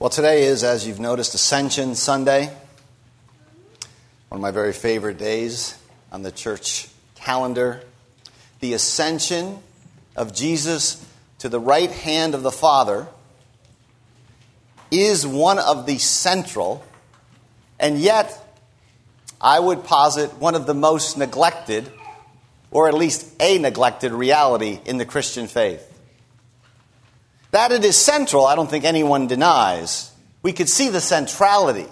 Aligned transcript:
Well, 0.00 0.10
today 0.10 0.44
is, 0.44 0.62
as 0.62 0.86
you've 0.86 1.00
noticed, 1.00 1.34
Ascension 1.34 1.96
Sunday, 1.96 2.46
one 4.28 4.38
of 4.38 4.40
my 4.40 4.52
very 4.52 4.72
favorite 4.72 5.18
days 5.18 5.76
on 6.12 6.22
the 6.22 6.30
church 6.30 6.86
calendar. 7.16 7.82
The 8.60 8.74
ascension 8.74 9.58
of 10.14 10.32
Jesus 10.32 11.04
to 11.40 11.48
the 11.48 11.58
right 11.58 11.90
hand 11.90 12.36
of 12.36 12.44
the 12.44 12.52
Father 12.52 13.08
is 14.92 15.26
one 15.26 15.58
of 15.58 15.84
the 15.84 15.98
central, 15.98 16.84
and 17.80 17.98
yet, 17.98 18.56
I 19.40 19.58
would 19.58 19.82
posit 19.82 20.34
one 20.34 20.54
of 20.54 20.66
the 20.66 20.74
most 20.74 21.18
neglected, 21.18 21.90
or 22.70 22.86
at 22.86 22.94
least 22.94 23.34
a 23.40 23.58
neglected 23.58 24.12
reality 24.12 24.78
in 24.84 24.98
the 24.98 25.04
Christian 25.04 25.48
faith. 25.48 25.97
That 27.50 27.72
it 27.72 27.84
is 27.84 27.96
central, 27.96 28.46
I 28.46 28.54
don't 28.54 28.68
think 28.68 28.84
anyone 28.84 29.26
denies. 29.26 30.12
We 30.42 30.52
could 30.52 30.68
see 30.68 30.88
the 30.88 31.00
centrality, 31.00 31.86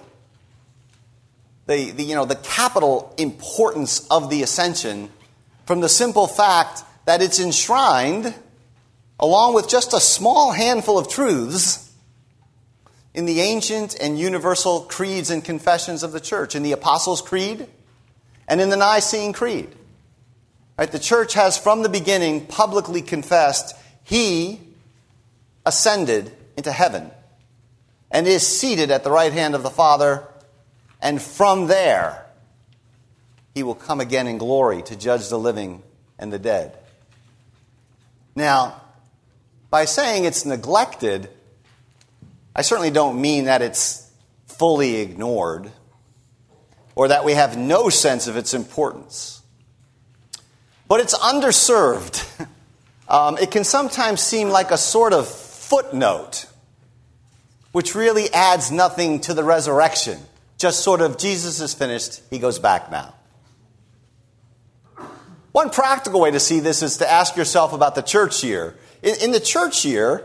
the, 1.67 1.91
the, 1.91 2.03
you 2.03 2.15
know, 2.15 2.25
the 2.25 2.37
capital 2.37 3.15
importance 3.19 4.07
of 4.09 4.31
the 4.31 4.43
ascension 4.43 5.11
from 5.67 5.81
the 5.81 5.89
simple 5.89 6.27
fact 6.27 6.83
that 7.07 7.23
it's 7.23 7.41
enshrined, 7.41 8.35
along 9.19 9.55
with 9.55 9.69
just 9.69 9.93
a 9.93 10.01
small 10.01 10.53
handful 10.53 10.99
of 10.99 11.09
truths, 11.09 11.91
in 13.15 13.25
the 13.25 13.41
ancient 13.41 13.97
and 13.99 14.19
universal 14.19 14.83
creeds 14.83 15.31
and 15.31 15.43
confessions 15.43 16.03
of 16.03 16.13
the 16.13 16.21
church, 16.21 16.55
in 16.55 16.63
the 16.63 16.73
Apostles' 16.73 17.23
Creed 17.23 17.67
and 18.47 18.61
in 18.61 18.69
the 18.69 18.77
Nicene 18.77 19.33
Creed. 19.33 19.75
Right, 20.79 20.93
the 20.93 20.99
church 20.99 21.33
has 21.33 21.57
from 21.57 21.83
the 21.83 21.89
beginning 21.89 22.47
publicly 22.47 23.01
confessed 23.01 23.75
He 24.05 24.61
ascended 25.67 26.33
into 26.57 26.73
heaven 26.73 27.11
and 28.11 28.27
is 28.27 28.47
seated 28.47 28.91
at 28.91 29.05
the 29.05 29.11
right 29.11 29.33
hand 29.33 29.55
of 29.55 29.63
the 29.63 29.71
Father, 29.71 30.27
and 31.03 31.21
from 31.21 31.67
there 31.67 32.25
he 33.55 33.63
will 33.63 33.75
come 33.75 34.01
again 34.01 34.27
in 34.27 34.39
glory 34.39 34.83
to 34.83 34.97
judge 34.97 35.29
the 35.29 35.39
living 35.39 35.83
and 36.19 36.33
the 36.33 36.39
dead. 36.39 36.79
Now, 38.35 38.81
by 39.69 39.87
saying 39.87 40.25
it's 40.25 40.47
neglected, 40.47 41.29
I 42.55 42.63
certainly 42.63 42.91
don't 42.91 43.21
mean 43.21 43.47
that 43.47 43.61
it's 43.61 44.11
fully 44.47 44.97
ignored 44.97 45.71
or 46.95 47.09
that 47.09 47.25
we 47.25 47.33
have 47.33 47.59
no 47.59 47.89
sense 47.89 48.27
of 48.29 48.37
its 48.37 48.55
importance. 48.55 49.43
But 50.89 51.01
it's 51.01 51.19
underserved. 51.19 52.47
Um, 53.09 53.39
it 53.39 53.53
can 53.53 53.63
sometimes 53.63 54.21
seem 54.21 54.49
like 54.49 54.73
a 54.73 54.77
sort 54.77 55.13
of 55.13 55.29
footnote, 55.67 56.47
which 57.73 57.97
really 57.97 58.33
adds 58.33 58.71
nothing 58.71 59.21
to 59.21 59.35
the 59.35 59.43
resurrection. 59.43 60.19
Just 60.59 60.81
sort 60.81 61.01
of, 61.01 61.19
Jesus 61.19 61.61
is 61.61 61.75
finished, 61.75 62.23
he 62.31 62.39
goes 62.39 62.61
back 62.61 62.91
now. 62.91 63.15
One 65.51 65.71
practical 65.71 66.21
way 66.21 66.31
to 66.31 66.39
see 66.39 66.61
this 66.61 66.83
is 66.83 66.99
to 66.99 67.11
ask 67.11 67.37
yourself 67.37 67.73
about 67.73 67.97
the 67.97 68.03
church 68.03 68.45
year. 68.45 68.77
In, 69.03 69.17
in 69.23 69.31
the 69.33 69.41
church 69.41 69.85
year, 69.85 70.25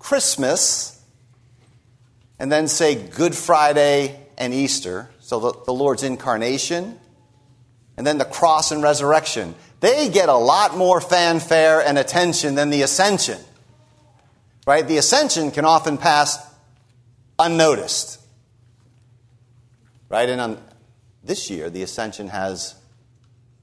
Christmas, 0.00 1.00
and 2.38 2.50
then 2.50 2.66
say 2.66 2.96
Good 2.96 3.34
Friday 3.34 4.20
and 4.36 4.52
Easter, 4.52 5.08
so 5.20 5.38
the, 5.38 5.52
the 5.66 5.72
Lord's 5.72 6.02
incarnation, 6.02 6.98
and 7.96 8.04
then 8.04 8.18
the 8.18 8.24
cross 8.24 8.72
and 8.72 8.82
resurrection, 8.82 9.54
they 9.78 10.08
get 10.08 10.28
a 10.28 10.36
lot 10.36 10.76
more 10.76 11.00
fanfare 11.00 11.80
and 11.80 11.96
attention 11.96 12.56
than 12.56 12.70
the 12.70 12.82
ascension 12.82 13.38
right? 14.66 14.86
The 14.86 14.98
ascension 14.98 15.52
can 15.52 15.64
often 15.64 15.96
pass 15.96 16.38
unnoticed, 17.38 18.20
right? 20.08 20.28
And 20.28 20.40
on 20.40 20.62
this 21.22 21.48
year, 21.48 21.70
the 21.70 21.82
ascension 21.82 22.28
has, 22.28 22.74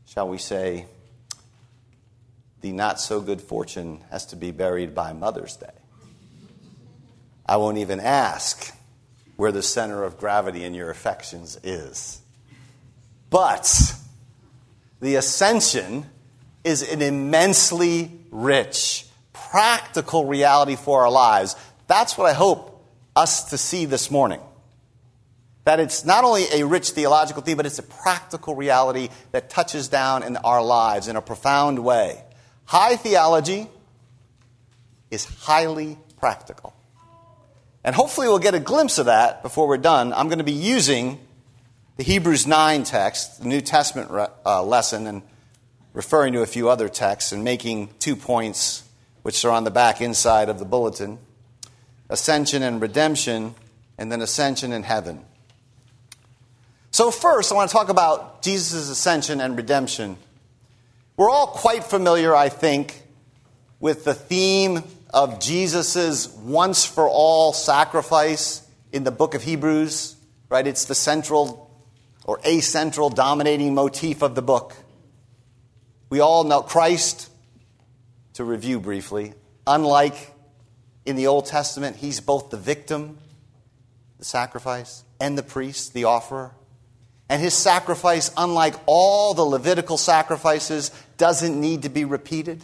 shall 0.08 0.28
we 0.28 0.38
say, 0.38 0.86
the 2.62 2.72
not 2.72 3.00
so 3.00 3.20
good 3.20 3.42
fortune 3.42 4.02
has 4.10 4.26
to 4.28 4.38
be 4.38 4.52
buried 4.52 4.96
by 4.96 5.12
Mother's 5.12 5.58
Day. 5.58 5.68
I 7.46 7.58
won't 7.58 7.78
even 7.78 8.00
ask 8.00 8.74
where 9.36 9.52
the 9.52 9.62
center 9.62 10.04
of 10.04 10.18
gravity 10.18 10.64
in 10.64 10.74
your 10.74 10.90
affections 10.90 11.60
is. 11.64 12.22
But 13.30 13.94
the 15.02 15.16
ascension 15.16 16.06
is 16.64 16.90
an 16.90 17.02
immensely 17.02 18.12
rich 18.32 19.06
practical 19.54 20.26
reality 20.26 20.76
for 20.76 21.04
our 21.04 21.12
lives. 21.12 21.56
That's 21.86 22.18
what 22.18 22.28
I 22.28 22.34
hope 22.34 22.84
us 23.16 23.52
to 23.52 23.58
see 23.60 23.86
this 23.86 24.10
morning. 24.10 24.40
That 25.66 25.80
it's 25.80 26.04
not 26.04 26.24
only 26.24 26.46
a 26.52 26.66
rich 26.66 26.90
theological 26.90 27.44
theme, 27.44 27.58
but 27.58 27.68
it's 27.68 27.78
a 27.78 27.84
practical 27.84 28.56
reality 28.56 29.10
that 29.32 29.52
touches 29.52 29.90
down 29.90 30.24
in 30.24 30.38
our 30.38 30.64
lives 30.64 31.08
in 31.08 31.18
a 31.18 31.22
profound 31.22 31.78
way. 31.86 32.20
High 32.66 32.96
theology 32.96 33.68
is 35.12 35.26
highly 35.26 36.00
practical. 36.18 36.74
And 37.84 37.96
hopefully 37.96 38.30
we'll 38.30 38.40
get 38.40 38.56
a 38.56 38.60
glimpse 38.60 38.98
of 38.98 39.06
that 39.06 39.44
before 39.44 39.68
we're 39.68 39.78
done. 39.78 40.14
I'm 40.14 40.30
going 40.30 40.40
to 40.40 40.44
be 40.44 40.52
using 40.52 41.20
the 41.98 42.04
Hebrews 42.04 42.48
9 42.48 42.86
text, 42.86 43.44
the 43.44 43.48
New 43.48 43.62
Testament 43.62 44.10
uh, 44.48 44.64
lesson, 44.64 45.06
and 45.06 45.22
referring 45.94 46.34
to 46.34 46.42
a 46.42 46.48
few 46.48 46.70
other 46.70 46.90
texts 46.90 47.32
and 47.32 47.44
making 47.44 47.90
two 48.00 48.16
points 48.16 48.83
which 49.24 49.44
are 49.44 49.52
on 49.52 49.64
the 49.64 49.72
back 49.72 50.00
inside 50.00 50.48
of 50.48 50.60
the 50.60 50.66
bulletin 50.66 51.18
ascension 52.14 52.62
and 52.62 52.80
redemption, 52.80 53.56
and 53.98 54.12
then 54.12 54.22
ascension 54.22 54.72
in 54.72 54.84
heaven. 54.84 55.26
So, 56.92 57.10
first, 57.10 57.52
I 57.52 57.56
want 57.56 57.72
to 57.72 57.76
talk 57.76 57.90
about 57.90 58.44
Jesus' 58.44 58.90
ascension 58.90 59.42
and 59.42 59.58
redemption. 59.58 60.18
We're 61.18 61.30
all 61.30 61.48
quite 61.48 61.84
familiar, 61.84 62.36
I 62.36 62.50
think, 62.50 63.02
with 63.80 64.06
the 64.06 64.14
theme 64.14 64.84
of 65.12 65.40
Jesus' 65.40 66.28
once 66.28 66.86
for 66.86 67.10
all 67.10 67.52
sacrifice 67.52 68.62
in 68.92 69.04
the 69.04 69.12
book 69.12 69.34
of 69.34 69.42
Hebrews, 69.42 70.16
right? 70.50 70.66
It's 70.66 70.86
the 70.86 70.96
central 70.96 71.72
or 72.26 72.40
a 72.44 72.60
central 72.60 73.10
dominating 73.10 73.74
motif 73.74 74.22
of 74.22 74.36
the 74.36 74.42
book. 74.44 74.76
We 76.10 76.20
all 76.20 76.44
know 76.44 76.62
Christ 76.62 77.30
to 78.34 78.44
review 78.44 78.80
briefly. 78.80 79.34
Unlike 79.66 80.32
in 81.06 81.16
the 81.16 81.28
Old 81.28 81.46
Testament, 81.46 81.98
he's 81.98 82.20
both 82.20 82.50
the 82.50 82.58
victim, 82.58 83.18
the 84.20 84.26
sacrifice, 84.26 85.04
and 85.20 85.38
the 85.38 85.44
priest, 85.44 85.94
the 85.94 86.06
offerer. 86.06 86.52
And 87.30 87.42
his 87.42 87.54
sacrifice, 87.54 88.32
unlike 88.36 88.76
all 88.86 89.34
the 89.34 89.44
Levitical 89.44 89.98
sacrifices, 89.98 90.92
doesn't 91.18 91.60
need 91.60 91.84
to 91.84 91.90
be 91.90 92.06
repeated. 92.06 92.64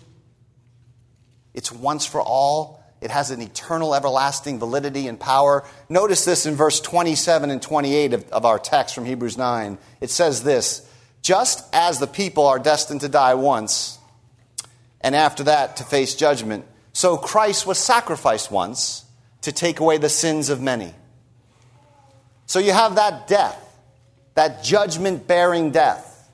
It's 1.53 1.71
once 1.71 2.05
for 2.05 2.21
all. 2.21 2.83
It 3.01 3.11
has 3.11 3.31
an 3.31 3.41
eternal, 3.41 3.95
everlasting 3.95 4.59
validity 4.59 5.07
and 5.07 5.19
power. 5.19 5.63
Notice 5.87 6.25
this 6.25 6.45
in 6.45 6.55
verse 6.55 6.81
27 6.81 7.49
and 7.49 7.61
28 7.61 8.13
of, 8.13 8.29
of 8.29 8.45
our 8.45 8.59
text 8.59 8.93
from 8.93 9.05
Hebrews 9.05 9.37
9. 9.37 9.77
It 10.01 10.09
says 10.09 10.43
this 10.43 10.87
Just 11.21 11.63
as 11.73 11.99
the 11.99 12.07
people 12.07 12.45
are 12.45 12.59
destined 12.59 13.01
to 13.01 13.09
die 13.09 13.35
once, 13.35 13.98
and 15.01 15.15
after 15.15 15.43
that 15.43 15.77
to 15.77 15.83
face 15.83 16.15
judgment. 16.15 16.65
So 16.93 17.17
Christ 17.17 17.65
was 17.65 17.77
sacrificed 17.77 18.51
once 18.51 19.05
to 19.41 19.51
take 19.51 19.79
away 19.79 19.97
the 19.97 20.09
sins 20.09 20.49
of 20.49 20.61
many. 20.61 20.93
So 22.45 22.59
you 22.59 22.71
have 22.71 22.95
that 22.95 23.27
death, 23.27 23.63
that 24.35 24.63
judgment 24.63 25.27
bearing 25.27 25.71
death, 25.71 26.29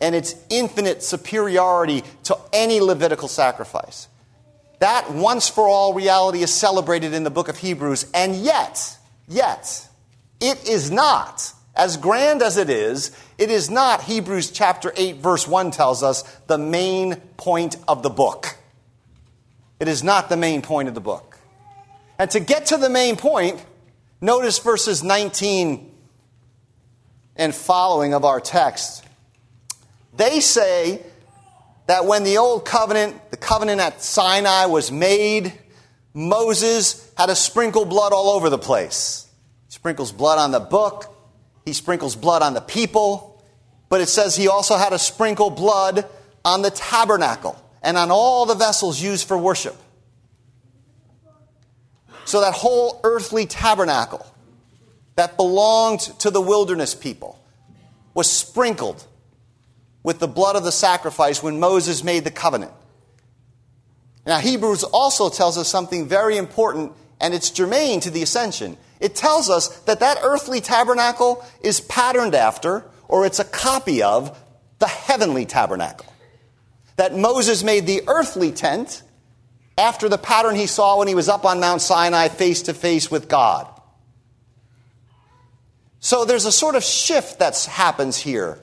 and 0.00 0.14
its 0.14 0.34
infinite 0.50 1.02
superiority 1.02 2.04
to 2.24 2.36
any 2.52 2.80
Levitical 2.80 3.28
sacrifice. 3.28 4.08
That 4.78 5.10
once 5.10 5.48
for 5.48 5.66
all 5.66 5.94
reality 5.94 6.42
is 6.42 6.52
celebrated 6.52 7.14
in 7.14 7.24
the 7.24 7.30
book 7.30 7.48
of 7.48 7.56
Hebrews, 7.56 8.06
and 8.12 8.36
yet, 8.36 8.98
yet, 9.26 9.88
it 10.40 10.68
is 10.68 10.90
not 10.90 11.52
as 11.74 11.96
grand 11.96 12.42
as 12.42 12.58
it 12.58 12.68
is, 12.68 13.16
it 13.38 13.50
is 13.50 13.70
not, 13.70 14.02
Hebrews 14.02 14.50
chapter 14.50 14.92
8, 14.96 15.16
verse 15.16 15.46
1 15.46 15.70
tells 15.70 16.02
us, 16.02 16.22
the 16.46 16.58
main 16.58 17.16
point 17.36 17.76
of 17.86 18.02
the 18.02 18.10
book. 18.10 18.56
It 19.78 19.88
is 19.88 20.02
not 20.02 20.28
the 20.28 20.36
main 20.36 20.62
point 20.62 20.88
of 20.88 20.94
the 20.94 21.00
book. 21.00 21.38
And 22.18 22.30
to 22.30 22.40
get 22.40 22.66
to 22.66 22.78
the 22.78 22.88
main 22.88 23.16
point, 23.16 23.62
notice 24.20 24.58
verses 24.58 25.02
19 25.02 25.92
and 27.36 27.54
following 27.54 28.14
of 28.14 28.24
our 28.24 28.40
text. 28.40 29.04
They 30.16 30.40
say 30.40 31.02
that 31.86 32.06
when 32.06 32.24
the 32.24 32.38
old 32.38 32.64
covenant, 32.64 33.30
the 33.30 33.36
covenant 33.36 33.80
at 33.80 34.02
Sinai, 34.02 34.66
was 34.66 34.90
made, 34.90 35.52
Moses 36.14 37.12
had 37.18 37.26
to 37.26 37.36
sprinkle 37.36 37.84
blood 37.84 38.14
all 38.14 38.30
over 38.30 38.48
the 38.48 38.58
place. 38.58 39.28
He 39.66 39.72
sprinkles 39.72 40.10
blood 40.10 40.38
on 40.38 40.50
the 40.50 40.60
book, 40.60 41.14
he 41.66 41.72
sprinkles 41.72 42.16
blood 42.16 42.42
on 42.42 42.54
the 42.54 42.60
people, 42.60 43.42
but 43.88 44.00
it 44.00 44.08
says 44.08 44.36
he 44.36 44.48
also 44.48 44.76
had 44.76 44.90
to 44.90 44.98
sprinkle 44.98 45.50
blood 45.50 46.06
on 46.44 46.62
the 46.62 46.70
tabernacle 46.70 47.60
and 47.82 47.96
on 47.96 48.10
all 48.10 48.46
the 48.46 48.54
vessels 48.54 49.02
used 49.02 49.26
for 49.26 49.36
worship. 49.36 49.76
So 52.24 52.40
that 52.40 52.54
whole 52.54 53.00
earthly 53.04 53.46
tabernacle 53.46 54.24
that 55.16 55.36
belonged 55.36 56.00
to 56.20 56.30
the 56.30 56.40
wilderness 56.40 56.94
people 56.94 57.38
was 58.14 58.30
sprinkled 58.30 59.04
with 60.02 60.20
the 60.20 60.28
blood 60.28 60.54
of 60.54 60.62
the 60.62 60.72
sacrifice 60.72 61.42
when 61.42 61.58
Moses 61.58 62.04
made 62.04 62.22
the 62.22 62.30
covenant. 62.30 62.72
Now, 64.24 64.38
Hebrews 64.38 64.84
also 64.84 65.30
tells 65.30 65.58
us 65.58 65.68
something 65.68 66.06
very 66.06 66.36
important, 66.36 66.92
and 67.20 67.34
it's 67.34 67.50
germane 67.50 68.00
to 68.00 68.10
the 68.10 68.22
ascension. 68.22 68.76
It 69.00 69.14
tells 69.14 69.50
us 69.50 69.68
that 69.80 70.00
that 70.00 70.18
earthly 70.22 70.60
tabernacle 70.60 71.44
is 71.60 71.80
patterned 71.80 72.34
after, 72.34 72.84
or 73.08 73.26
it's 73.26 73.38
a 73.38 73.44
copy 73.44 74.02
of, 74.02 74.38
the 74.78 74.86
heavenly 74.86 75.46
tabernacle. 75.46 76.06
That 76.96 77.16
Moses 77.16 77.62
made 77.62 77.86
the 77.86 78.02
earthly 78.06 78.52
tent 78.52 79.02
after 79.78 80.08
the 80.08 80.18
pattern 80.18 80.54
he 80.54 80.66
saw 80.66 80.98
when 80.98 81.08
he 81.08 81.14
was 81.14 81.28
up 81.28 81.44
on 81.44 81.60
Mount 81.60 81.82
Sinai 81.82 82.28
face 82.28 82.62
to 82.62 82.74
face 82.74 83.10
with 83.10 83.28
God. 83.28 83.68
So 86.00 86.24
there's 86.24 86.44
a 86.44 86.52
sort 86.52 86.74
of 86.74 86.84
shift 86.84 87.38
that 87.40 87.56
happens 87.64 88.16
here 88.16 88.58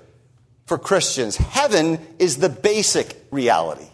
for 0.65 0.77
Christians. 0.77 1.35
Heaven 1.35 1.99
is 2.17 2.37
the 2.37 2.49
basic 2.49 3.21
reality. 3.31 3.87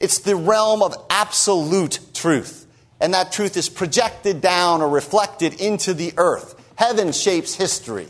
It's 0.00 0.18
the 0.18 0.36
realm 0.36 0.82
of 0.82 0.94
absolute 1.08 2.00
truth. 2.14 2.66
And 3.00 3.14
that 3.14 3.32
truth 3.32 3.56
is 3.56 3.68
projected 3.68 4.40
down 4.40 4.82
or 4.82 4.88
reflected 4.88 5.60
into 5.60 5.94
the 5.94 6.12
earth. 6.16 6.54
Heaven 6.76 7.12
shapes 7.12 7.54
history. 7.54 8.08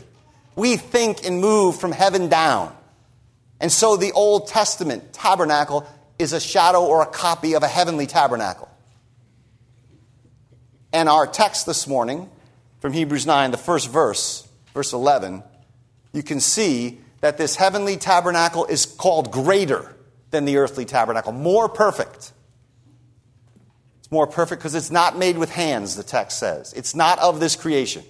We 0.55 0.77
think 0.77 1.25
and 1.25 1.39
move 1.39 1.79
from 1.79 1.91
heaven 1.91 2.27
down. 2.27 2.75
And 3.59 3.71
so 3.71 3.97
the 3.97 4.11
Old 4.13 4.47
Testament 4.47 5.13
tabernacle 5.13 5.87
is 6.17 6.33
a 6.33 6.39
shadow 6.39 6.85
or 6.85 7.01
a 7.01 7.05
copy 7.05 7.53
of 7.53 7.63
a 7.63 7.67
heavenly 7.67 8.07
tabernacle. 8.07 8.69
And 10.91 11.07
our 11.07 11.27
text 11.27 11.65
this 11.65 11.87
morning 11.87 12.29
from 12.79 12.93
Hebrews 12.93 13.25
9, 13.25 13.51
the 13.51 13.57
first 13.57 13.89
verse, 13.89 14.47
verse 14.73 14.91
11, 14.91 15.43
you 16.13 16.23
can 16.23 16.39
see 16.39 16.99
that 17.21 17.37
this 17.37 17.55
heavenly 17.55 17.97
tabernacle 17.97 18.65
is 18.65 18.85
called 18.85 19.31
greater 19.31 19.95
than 20.31 20.45
the 20.45 20.57
earthly 20.57 20.85
tabernacle, 20.85 21.31
more 21.31 21.69
perfect. 21.69 22.31
It's 24.09 24.11
more 24.11 24.25
perfect 24.25 24.59
because 24.59 24.73
it's 24.73 24.89
not 24.89 25.19
made 25.19 25.37
with 25.37 25.51
hands, 25.51 25.95
the 25.95 26.01
text 26.01 26.39
says. 26.39 26.73
It's 26.73 26.95
not 26.95 27.19
of 27.19 27.39
this 27.39 27.55
creation. 27.55 28.03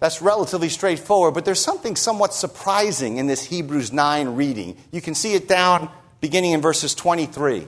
That's 0.00 0.20
relatively 0.20 0.68
straightforward, 0.68 1.32
but 1.32 1.46
there's 1.46 1.62
something 1.62 1.96
somewhat 1.96 2.34
surprising 2.34 3.16
in 3.16 3.26
this 3.26 3.42
Hebrews 3.42 3.90
9 3.90 4.34
reading. 4.34 4.76
You 4.92 5.00
can 5.00 5.14
see 5.14 5.32
it 5.32 5.48
down 5.48 5.90
beginning 6.20 6.52
in 6.52 6.60
verses 6.60 6.94
23. 6.94 7.66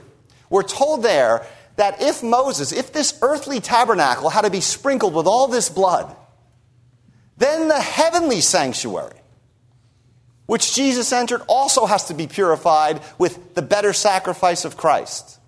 We're 0.51 0.61
told 0.61 1.01
there 1.01 1.47
that 1.77 2.03
if 2.03 2.21
Moses, 2.21 2.71
if 2.71 2.93
this 2.93 3.17
earthly 3.23 3.59
tabernacle 3.61 4.29
had 4.29 4.41
to 4.41 4.51
be 4.51 4.61
sprinkled 4.61 5.15
with 5.15 5.25
all 5.25 5.47
this 5.47 5.67
blood, 5.67 6.15
then 7.37 7.69
the 7.69 7.81
heavenly 7.81 8.41
sanctuary, 8.41 9.18
which 10.49 10.73
Jesus 10.73 11.13
entered, 11.13 11.43
also 11.47 11.85
has 11.85 12.05
to 12.05 12.15
be 12.15 12.25
purified 12.25 13.01
with 13.19 13.53
the 13.53 13.61
better 13.61 13.93
sacrifice 13.93 14.65
of 14.65 14.75
Christ. 14.75 15.39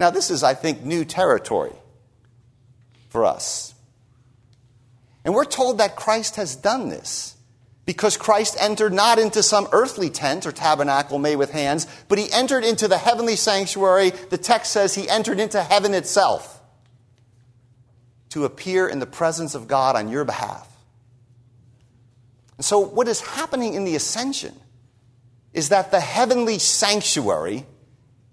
Now, 0.00 0.08
this 0.08 0.30
is, 0.30 0.42
I 0.42 0.54
think, 0.54 0.82
new 0.82 1.04
territory 1.04 1.74
for 3.10 3.26
us. 3.26 3.74
And 5.22 5.34
we're 5.34 5.44
told 5.44 5.78
that 5.78 5.96
Christ 5.96 6.36
has 6.36 6.56
done 6.56 6.88
this 6.88 7.36
because 7.84 8.16
Christ 8.16 8.56
entered 8.58 8.94
not 8.94 9.18
into 9.18 9.42
some 9.42 9.68
earthly 9.70 10.08
tent 10.08 10.46
or 10.46 10.50
tabernacle 10.50 11.18
made 11.18 11.36
with 11.36 11.50
hands, 11.50 11.86
but 12.08 12.18
he 12.18 12.32
entered 12.32 12.64
into 12.64 12.88
the 12.88 12.96
heavenly 12.96 13.36
sanctuary. 13.36 14.12
The 14.30 14.38
text 14.38 14.72
says 14.72 14.94
he 14.94 15.10
entered 15.10 15.40
into 15.40 15.62
heaven 15.62 15.92
itself 15.92 16.58
to 18.30 18.46
appear 18.46 18.88
in 18.88 18.98
the 18.98 19.04
presence 19.04 19.54
of 19.54 19.68
God 19.68 19.94
on 19.94 20.08
your 20.08 20.24
behalf. 20.24 20.71
So, 22.60 22.78
what 22.78 23.08
is 23.08 23.20
happening 23.20 23.74
in 23.74 23.84
the 23.84 23.96
ascension 23.96 24.54
is 25.52 25.68
that 25.70 25.90
the 25.90 26.00
heavenly 26.00 26.58
sanctuary, 26.58 27.66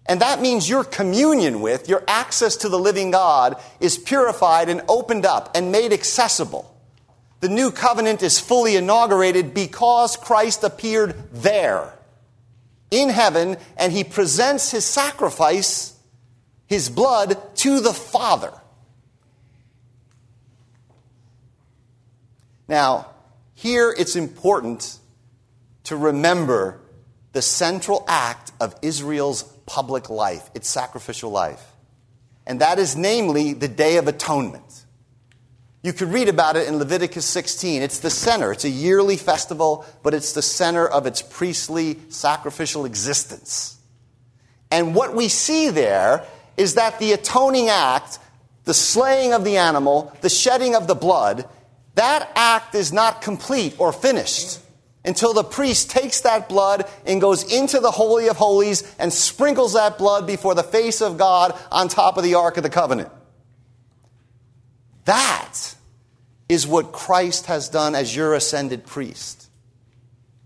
and 0.06 0.21
that 0.21 0.42
means 0.42 0.69
your 0.69 0.83
communion 0.83 1.62
with, 1.62 1.89
your 1.89 2.04
access 2.07 2.56
to 2.57 2.69
the 2.69 2.80
living 2.80 3.12
God, 3.12 3.62
is 3.80 3.98
purified 3.98 4.69
and 4.69 4.81
opened 4.88 5.25
up 5.25 5.56
and 5.56 5.71
made 5.71 5.92
accessible. 5.94 6.75
The 7.42 7.50
new 7.50 7.71
covenant 7.71 8.21
is 8.21 8.39
fully 8.39 8.75
inaugurated 8.75 9.54
because 9.54 10.18
Christ 10.18 10.63
appeared 10.63 11.16
there 11.31 11.94
in 12.92 13.10
heaven 13.10 13.57
and 13.77 13.94
he 13.94 14.04
presents 14.04 14.71
his 14.71 14.86
sacrifice, 14.86 15.98
his 16.68 16.89
blood, 16.89 17.56
to 17.57 17.80
the 17.80 17.94
Father. 17.94 18.51
Now, 22.68 23.07
here 23.59 23.94
it's 23.97 24.15
important 24.15 25.00
to 25.83 25.97
remember 25.97 26.79
the 27.33 27.41
central 27.41 28.06
act 28.07 28.53
of 28.61 28.73
Israel's 28.81 29.44
public 29.65 30.09
life, 30.09 30.50
its 30.56 30.69
sacrificial 30.69 31.29
life. 31.29 31.61
And 32.47 32.61
that 32.61 32.79
is 32.79 32.95
namely 32.95 33.51
the 33.51 33.67
Day 33.67 33.97
of 33.97 34.07
Atonement. 34.07 34.85
You 35.83 35.91
could 35.91 36.07
read 36.07 36.29
about 36.29 36.56
it 36.56 36.69
in 36.69 36.77
Leviticus 36.77 37.25
16. 37.25 37.81
It's 37.81 38.00
the 38.00 38.09
center. 38.09 38.53
It's 38.53 38.63
a 38.63 38.69
yearly 38.69 39.17
festival, 39.17 39.85
but 40.03 40.13
it's 40.13 40.31
the 40.31 40.41
center 40.41 40.88
of 40.88 41.06
its 41.06 41.21
priestly 41.21 42.00
sacrificial 42.07 42.85
existence. 42.85 43.77
And 44.71 44.95
what 44.95 45.13
we 45.13 45.27
see 45.27 45.69
there 45.69 46.25
is 46.56 46.75
that 46.75 46.97
the 47.00 47.11
atoning 47.11 47.67
act, 47.67 48.19
the 48.63 48.73
slaying 48.73 49.33
of 49.33 49.44
the 49.44 49.57
animal, 49.57 50.15
the 50.21 50.29
shedding 50.29 50.75
of 50.75 50.88
the 50.88 50.95
blood, 50.95 51.45
that 51.99 52.31
act 52.35 52.75
is 52.75 52.93
not 52.93 53.21
complete 53.21 53.75
or 53.77 53.91
finished 53.91 54.59
until 55.03 55.33
the 55.33 55.43
priest 55.43 55.91
takes 55.91 56.21
that 56.21 56.47
blood 56.47 56.89
and 57.05 57.19
goes 57.19 57.43
into 57.51 57.81
the 57.81 57.91
Holy 57.91 58.29
of 58.29 58.37
Holies 58.37 58.83
and 58.97 59.11
sprinkles 59.11 59.73
that 59.73 59.97
blood 59.97 60.25
before 60.25 60.55
the 60.55 60.63
face 60.63 61.01
of 61.01 61.17
God 61.17 61.57
on 61.69 61.89
top 61.89 62.15
of 62.15 62.23
the 62.23 62.35
Ark 62.35 62.55
of 62.55 62.63
the 62.63 62.69
Covenant. 62.69 63.09
That 65.03 65.75
is 66.47 66.65
what 66.65 66.93
Christ 66.93 67.47
has 67.47 67.67
done 67.67 67.95
as 67.95 68.15
your 68.15 68.33
ascended 68.33 68.85
priest. 68.85 69.49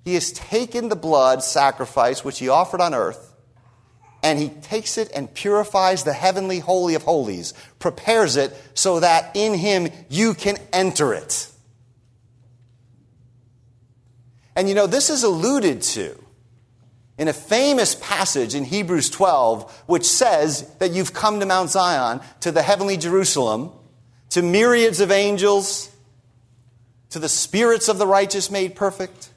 He 0.03 0.15
has 0.15 0.31
taken 0.31 0.89
the 0.89 0.95
blood 0.95 1.43
sacrifice 1.43 2.23
which 2.23 2.39
he 2.39 2.49
offered 2.49 2.81
on 2.81 2.95
earth 2.95 3.32
and 4.23 4.39
he 4.39 4.49
takes 4.49 4.97
it 4.97 5.11
and 5.13 5.31
purifies 5.33 6.05
the 6.05 6.13
heavenly 6.13 6.59
holy 6.59 6.95
of 6.95 7.03
holies, 7.03 7.53
prepares 7.77 8.37
it 8.37 8.57
so 8.73 9.01
that 9.01 9.35
in 9.35 9.53
him 9.53 9.89
you 10.09 10.33
can 10.33 10.57
enter 10.71 11.13
it. 11.13 11.51
And 14.55 14.69
you 14.69 14.75
know, 14.75 14.87
this 14.87 15.09
is 15.09 15.23
alluded 15.23 15.81
to 15.81 16.17
in 17.17 17.27
a 17.27 17.33
famous 17.33 17.95
passage 17.95 18.55
in 18.55 18.63
Hebrews 18.63 19.09
12, 19.09 19.83
which 19.87 20.05
says 20.05 20.67
that 20.79 20.91
you've 20.91 21.13
come 21.13 21.39
to 21.41 21.45
Mount 21.45 21.69
Zion, 21.69 22.21
to 22.39 22.51
the 22.51 22.63
heavenly 22.63 22.97
Jerusalem, 22.97 23.71
to 24.29 24.41
myriads 24.41 24.99
of 24.99 25.11
angels, 25.11 25.91
to 27.09 27.19
the 27.19 27.29
spirits 27.29 27.89
of 27.89 27.97
the 27.97 28.07
righteous 28.07 28.49
made 28.49 28.75
perfect 28.75 29.29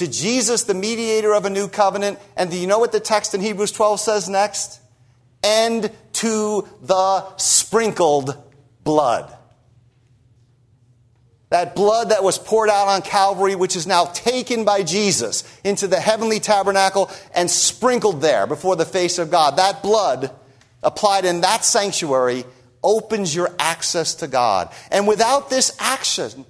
to 0.00 0.08
Jesus, 0.08 0.64
the 0.64 0.74
mediator 0.74 1.34
of 1.34 1.44
a 1.44 1.50
new 1.50 1.68
covenant. 1.68 2.18
And 2.34 2.50
do 2.50 2.58
you 2.58 2.66
know 2.66 2.78
what 2.78 2.90
the 2.90 3.00
text 3.00 3.34
in 3.34 3.42
Hebrews 3.42 3.70
12 3.72 4.00
says 4.00 4.28
next? 4.30 4.80
And 5.44 5.90
to 6.14 6.66
the 6.80 7.36
sprinkled 7.36 8.34
blood. 8.82 9.36
That 11.50 11.74
blood 11.74 12.10
that 12.10 12.24
was 12.24 12.38
poured 12.38 12.70
out 12.70 12.88
on 12.88 13.02
Calvary, 13.02 13.54
which 13.54 13.76
is 13.76 13.86
now 13.86 14.06
taken 14.06 14.64
by 14.64 14.84
Jesus 14.84 15.44
into 15.64 15.86
the 15.86 16.00
heavenly 16.00 16.40
tabernacle 16.40 17.10
and 17.34 17.50
sprinkled 17.50 18.22
there 18.22 18.46
before 18.46 18.76
the 18.76 18.86
face 18.86 19.18
of 19.18 19.30
God. 19.30 19.56
That 19.56 19.82
blood 19.82 20.30
applied 20.82 21.26
in 21.26 21.42
that 21.42 21.62
sanctuary 21.62 22.44
opens 22.82 23.34
your 23.34 23.50
access 23.58 24.14
to 24.16 24.28
God. 24.28 24.72
And 24.90 25.06
without 25.06 25.50
this 25.50 25.76
action, 25.78 26.46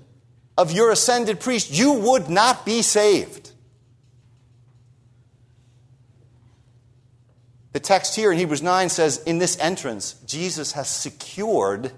of 0.60 0.70
your 0.70 0.90
ascended 0.90 1.40
priest, 1.40 1.70
you 1.72 1.94
would 1.94 2.28
not 2.28 2.66
be 2.66 2.82
saved. 2.82 3.50
The 7.72 7.80
text 7.80 8.14
here 8.14 8.30
in 8.30 8.36
Hebrews 8.36 8.60
9 8.60 8.90
says, 8.90 9.22
In 9.24 9.38
this 9.38 9.58
entrance, 9.58 10.16
Jesus 10.26 10.72
has 10.72 10.86
secured 10.86 11.92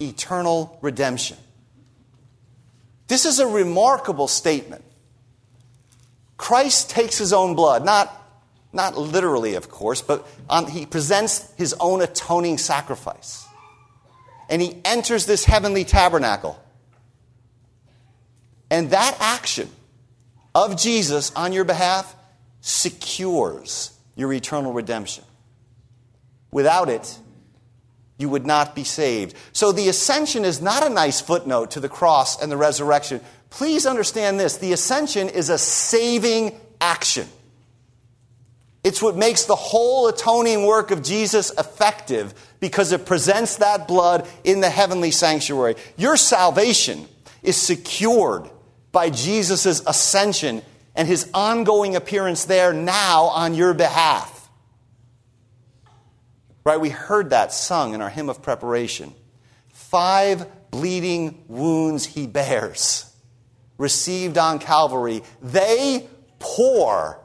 eternal 0.00 0.80
redemption. 0.82 1.36
This 3.06 3.24
is 3.24 3.38
a 3.38 3.46
remarkable 3.46 4.26
statement. 4.26 4.84
Christ 6.36 6.90
takes 6.90 7.16
his 7.16 7.32
own 7.32 7.54
blood, 7.54 7.84
not, 7.84 8.12
not 8.72 8.98
literally, 8.98 9.54
of 9.54 9.70
course, 9.70 10.02
but 10.02 10.26
on, 10.50 10.66
he 10.66 10.86
presents 10.86 11.54
his 11.56 11.72
own 11.78 12.02
atoning 12.02 12.58
sacrifice. 12.58 13.46
And 14.48 14.60
he 14.60 14.80
enters 14.84 15.24
this 15.26 15.44
heavenly 15.44 15.84
tabernacle. 15.84 16.60
And 18.70 18.90
that 18.90 19.16
action 19.20 19.70
of 20.54 20.76
Jesus 20.76 21.32
on 21.36 21.52
your 21.52 21.64
behalf 21.64 22.14
secures 22.60 23.92
your 24.16 24.32
eternal 24.32 24.72
redemption. 24.72 25.24
Without 26.50 26.88
it, 26.88 27.18
you 28.18 28.28
would 28.28 28.46
not 28.46 28.74
be 28.74 28.84
saved. 28.84 29.36
So 29.52 29.72
the 29.72 29.88
ascension 29.88 30.44
is 30.44 30.60
not 30.60 30.84
a 30.84 30.88
nice 30.88 31.20
footnote 31.20 31.72
to 31.72 31.80
the 31.80 31.88
cross 31.88 32.40
and 32.40 32.50
the 32.50 32.56
resurrection. 32.56 33.20
Please 33.50 33.86
understand 33.86 34.40
this 34.40 34.56
the 34.56 34.72
ascension 34.72 35.28
is 35.28 35.50
a 35.50 35.58
saving 35.58 36.58
action. 36.80 37.28
It's 38.82 39.02
what 39.02 39.16
makes 39.16 39.44
the 39.44 39.56
whole 39.56 40.08
atoning 40.08 40.64
work 40.64 40.92
of 40.92 41.02
Jesus 41.02 41.50
effective 41.58 42.32
because 42.60 42.92
it 42.92 43.04
presents 43.04 43.56
that 43.56 43.88
blood 43.88 44.26
in 44.44 44.60
the 44.60 44.70
heavenly 44.70 45.10
sanctuary. 45.10 45.74
Your 45.96 46.16
salvation 46.16 47.06
is 47.42 47.56
secured 47.56 48.48
by 48.96 49.10
Jesus' 49.10 49.82
ascension 49.86 50.62
and 50.94 51.06
his 51.06 51.28
ongoing 51.34 51.96
appearance 51.96 52.46
there 52.46 52.72
now 52.72 53.24
on 53.24 53.54
your 53.54 53.74
behalf. 53.74 54.48
Right? 56.64 56.80
We 56.80 56.88
heard 56.88 57.28
that 57.28 57.52
sung 57.52 57.92
in 57.92 58.00
our 58.00 58.08
hymn 58.08 58.30
of 58.30 58.40
preparation. 58.40 59.12
Five 59.68 60.70
bleeding 60.70 61.44
wounds 61.46 62.06
he 62.06 62.26
bears, 62.26 63.14
received 63.76 64.38
on 64.38 64.60
Calvary. 64.60 65.22
They 65.42 66.08
pour 66.38 67.20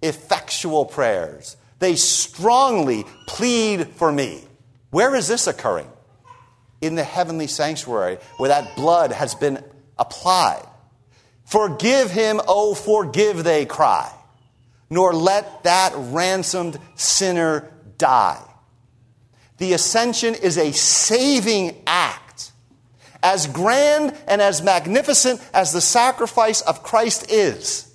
effectual 0.00 0.84
prayers. 0.84 1.56
They 1.80 1.96
strongly 1.96 3.04
plead 3.26 3.88
for 3.88 4.12
me. 4.12 4.44
Where 4.90 5.16
is 5.16 5.26
this 5.26 5.48
occurring? 5.48 5.90
In 6.80 6.94
the 6.94 7.02
heavenly 7.02 7.48
sanctuary 7.48 8.18
where 8.36 8.50
that 8.50 8.76
blood 8.76 9.10
has 9.10 9.34
been 9.34 9.64
applied. 9.98 10.67
Forgive 11.48 12.10
him, 12.10 12.42
oh, 12.46 12.74
forgive, 12.74 13.42
they 13.42 13.64
cry. 13.64 14.12
Nor 14.90 15.14
let 15.14 15.62
that 15.62 15.94
ransomed 15.96 16.78
sinner 16.94 17.72
die. 17.96 18.42
The 19.56 19.72
ascension 19.72 20.34
is 20.34 20.58
a 20.58 20.72
saving 20.72 21.82
act. 21.86 22.52
As 23.22 23.46
grand 23.46 24.14
and 24.26 24.42
as 24.42 24.60
magnificent 24.60 25.40
as 25.54 25.72
the 25.72 25.80
sacrifice 25.80 26.60
of 26.60 26.82
Christ 26.82 27.32
is, 27.32 27.90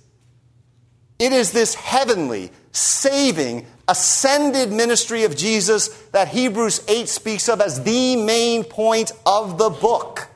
it 1.20 1.32
is 1.32 1.52
this 1.52 1.76
heavenly, 1.76 2.50
saving, 2.72 3.68
ascended 3.88 4.72
ministry 4.72 5.26
of 5.26 5.38
Jesus 5.38 5.90
that 6.12 6.30
Hebrews 6.30 6.84
8 6.88 7.08
speaks 7.08 7.48
of 7.48 7.62
as 7.62 7.84
the 7.84 8.16
main 8.16 8.64
point 8.64 9.12
of 9.28 9.60
the 9.60 9.70
book. 9.70 10.33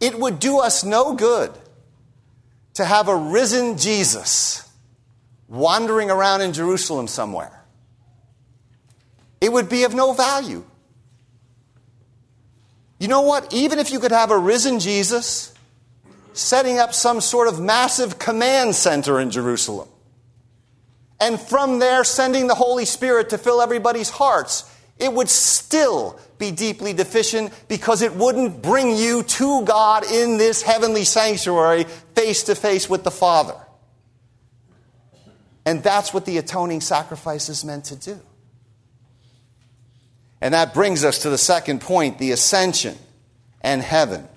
It 0.00 0.18
would 0.18 0.38
do 0.38 0.58
us 0.60 0.84
no 0.84 1.14
good 1.14 1.52
to 2.74 2.84
have 2.84 3.08
a 3.08 3.16
risen 3.16 3.78
Jesus 3.78 4.68
wandering 5.48 6.10
around 6.10 6.40
in 6.40 6.52
Jerusalem 6.52 7.06
somewhere 7.06 7.64
it 9.44 9.52
would 9.52 9.68
be 9.68 9.84
of 9.84 9.94
no 9.94 10.14
value. 10.14 10.64
You 12.98 13.08
know 13.08 13.20
what? 13.20 13.52
Even 13.52 13.78
if 13.78 13.92
you 13.92 14.00
could 14.00 14.10
have 14.10 14.30
a 14.30 14.38
risen 14.38 14.80
Jesus 14.80 15.52
setting 16.32 16.78
up 16.78 16.94
some 16.94 17.20
sort 17.20 17.48
of 17.48 17.60
massive 17.60 18.18
command 18.18 18.74
center 18.74 19.20
in 19.20 19.30
Jerusalem, 19.30 19.88
and 21.20 21.38
from 21.38 21.78
there 21.78 22.04
sending 22.04 22.46
the 22.46 22.54
Holy 22.54 22.86
Spirit 22.86 23.28
to 23.30 23.38
fill 23.38 23.60
everybody's 23.60 24.08
hearts, 24.08 24.64
it 24.98 25.12
would 25.12 25.28
still 25.28 26.18
be 26.44 26.50
deeply 26.50 26.92
deficient 26.92 27.52
because 27.68 28.02
it 28.02 28.14
wouldn't 28.14 28.60
bring 28.60 28.96
you 28.96 29.22
to 29.22 29.64
God 29.64 30.04
in 30.04 30.36
this 30.36 30.62
heavenly 30.62 31.04
sanctuary 31.04 31.84
face 32.14 32.44
to 32.44 32.54
face 32.54 32.88
with 32.88 33.04
the 33.04 33.10
Father. 33.10 33.56
And 35.64 35.82
that's 35.82 36.12
what 36.12 36.26
the 36.26 36.36
atoning 36.36 36.82
sacrifice 36.82 37.48
is 37.48 37.64
meant 37.64 37.86
to 37.86 37.96
do. 37.96 38.20
And 40.40 40.52
that 40.52 40.74
brings 40.74 41.04
us 41.04 41.20
to 41.20 41.30
the 41.30 41.38
second 41.38 41.80
point 41.80 42.18
the 42.18 42.32
ascension 42.32 42.98
and 43.62 43.80
heaven. 43.80 44.28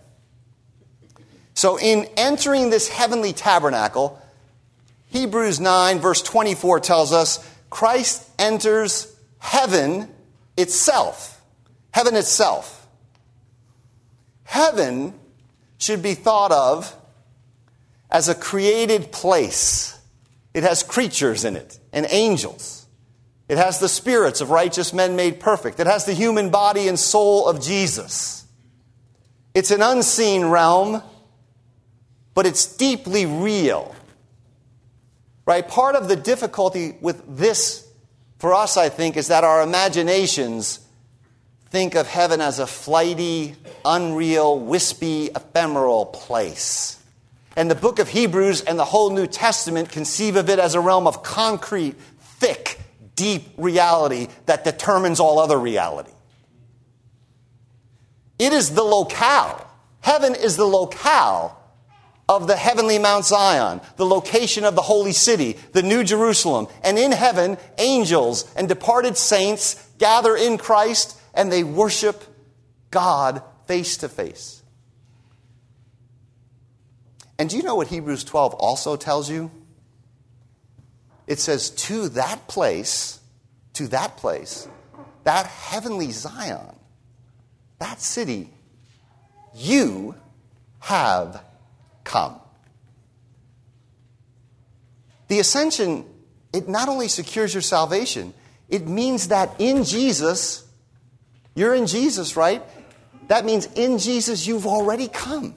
So, 1.54 1.78
in 1.78 2.08
entering 2.16 2.70
this 2.70 2.88
heavenly 2.88 3.34
tabernacle, 3.34 4.22
Hebrews 5.08 5.60
9, 5.60 6.00
verse 6.00 6.22
24 6.22 6.80
tells 6.80 7.12
us 7.12 7.46
Christ 7.70 8.30
enters 8.40 9.14
heaven 9.40 10.08
itself. 10.56 11.37
Heaven 11.98 12.16
itself. 12.16 12.88
Heaven 14.44 15.16
should 15.80 16.04
be 16.04 16.14
thought 16.14 16.52
of 16.52 16.96
as 18.12 18.30
a 18.30 18.36
created 18.36 19.12
place. 19.12 20.00
It 20.54 20.62
has 20.62 20.84
creatures 20.84 21.44
in 21.44 21.56
it 21.56 21.80
and 21.92 22.06
angels. 22.12 22.86
It 23.50 23.58
has 23.58 23.80
the 23.80 23.90
spirits 23.90 24.42
of 24.42 24.52
righteous 24.52 24.94
men 24.94 25.16
made 25.16 25.40
perfect. 25.40 25.80
It 25.80 25.88
has 25.88 26.06
the 26.06 26.14
human 26.14 26.52
body 26.52 26.88
and 26.88 27.00
soul 27.00 27.48
of 27.48 27.64
Jesus. 27.64 28.46
It's 29.56 29.72
an 29.72 29.82
unseen 29.82 30.46
realm, 30.46 31.02
but 32.36 32.46
it's 32.46 32.78
deeply 32.78 33.26
real. 33.26 33.96
Right? 35.48 35.68
Part 35.68 35.96
of 35.96 36.10
the 36.10 36.16
difficulty 36.16 36.96
with 37.02 37.24
this 37.40 37.88
for 38.38 38.54
us, 38.54 38.78
I 38.78 38.90
think, 38.90 39.18
is 39.18 39.30
that 39.30 39.44
our 39.44 39.64
imaginations 39.64 40.82
think 41.70 41.96
of 41.96 42.08
heaven 42.08 42.42
as 42.42 42.60
a 42.60 42.68
flighty, 42.68 43.56
unreal, 43.84 44.60
wispy, 44.60 45.28
ephemeral 45.28 46.06
place. 46.06 47.02
And 47.56 47.72
the 47.72 47.76
book 47.76 48.00
of 48.00 48.10
Hebrews 48.10 48.62
and 48.62 48.78
the 48.78 48.86
whole 48.86 49.10
New 49.10 49.28
Testament 49.28 49.90
conceive 49.90 50.36
of 50.36 50.50
it 50.50 50.60
as 50.60 50.76
a 50.76 50.80
realm 50.80 51.08
of 51.08 51.24
concrete, 51.24 51.96
thick, 52.40 52.80
deep 53.16 53.48
reality 53.58 54.28
that 54.46 54.64
determines 54.64 55.20
all 55.20 55.40
other 55.40 55.58
reality. 55.58 56.12
It 58.40 58.54
is 58.54 58.76
the 58.76 58.84
locale. 58.84 59.66
Heaven 60.02 60.36
is 60.36 60.56
the 60.56 60.66
locale 60.66 61.60
of 62.30 62.46
the 62.48 62.56
heavenly 62.56 63.00
Mount 63.00 63.26
Zion, 63.26 63.82
the 63.96 64.06
location 64.06 64.64
of 64.64 64.76
the 64.76 64.82
holy 64.82 65.14
city, 65.14 65.58
the 65.72 65.82
New 65.82 66.04
Jerusalem. 66.04 66.68
And 66.84 67.00
in 67.00 67.12
heaven, 67.12 67.58
angels 67.78 68.54
and 68.56 68.68
departed 68.68 69.18
saints 69.18 69.90
gather 69.98 70.36
in 70.36 70.58
Christ 70.58 71.18
and 71.38 71.52
they 71.52 71.64
worship 71.64 72.22
God 72.92 73.44
face 73.68 73.98
to 73.98 74.10
face. 74.10 74.64
And 77.40 77.48
do 77.50 77.56
you 77.56 77.64
know 77.64 77.76
what 77.76 77.88
Hebrews 77.88 78.24
12 78.24 78.56
also 78.56 78.98
tells 78.98 79.30
you? 79.30 79.52
It 81.28 81.40
says, 81.40 81.70
to 81.70 82.10
that 82.10 82.48
place, 82.48 83.20
to 83.74 83.88
that 83.90 84.18
place, 84.18 84.68
that 85.26 85.46
heavenly 85.46 86.12
Zion, 86.12 86.76
that 87.78 88.02
city, 88.02 88.50
you 89.54 90.16
have 90.80 91.44
come. 92.04 92.40
The 95.28 95.40
ascension, 95.40 96.06
it 96.52 96.68
not 96.68 96.90
only 96.90 97.10
secures 97.10 97.54
your 97.54 97.62
salvation, 97.62 98.34
it 98.70 98.88
means 98.88 99.28
that 99.28 99.52
in 99.60 99.84
Jesus, 99.84 100.67
you're 101.58 101.74
in 101.74 101.88
Jesus, 101.88 102.38
right? 102.38 102.62
That 103.30 103.44
means 103.44 103.66
in 103.74 103.98
Jesus, 103.98 104.46
you've 104.46 104.68
already 104.68 105.08
come 105.08 105.56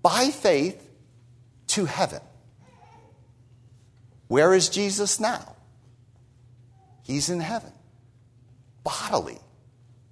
by 0.00 0.30
faith 0.30 0.82
to 1.68 1.84
heaven. 1.84 2.22
Where 4.28 4.54
is 4.54 4.70
Jesus 4.70 5.20
now? 5.20 5.56
He's 7.02 7.28
in 7.28 7.38
heaven, 7.38 7.72
bodily, 8.82 9.36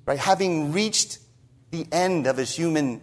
right? 0.05 0.19
Having 0.19 0.73
reached 0.73 1.21
the 1.71 1.87
end 1.91 2.27
of 2.27 2.37
his 2.37 2.55
human 2.55 3.01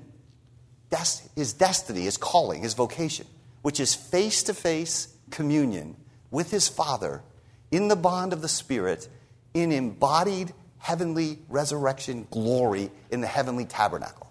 des- 0.91 1.27
his 1.35 1.53
destiny, 1.53 2.01
his 2.01 2.17
calling, 2.17 2.61
his 2.61 2.75
vocation, 2.75 3.25
which 3.63 3.79
is 3.79 3.95
face 3.95 4.43
to 4.43 4.53
face 4.53 5.07
communion 5.31 5.95
with 6.29 6.51
his 6.51 6.67
Father 6.67 7.23
in 7.71 7.87
the 7.87 7.95
bond 7.95 8.31
of 8.31 8.43
the 8.43 8.47
Spirit 8.47 9.07
in 9.55 9.71
embodied 9.71 10.53
heavenly 10.83 11.39
resurrection 11.47 12.27
glory 12.29 12.91
in 13.09 13.21
the 13.21 13.27
heavenly 13.27 13.63
tabernacle. 13.63 14.29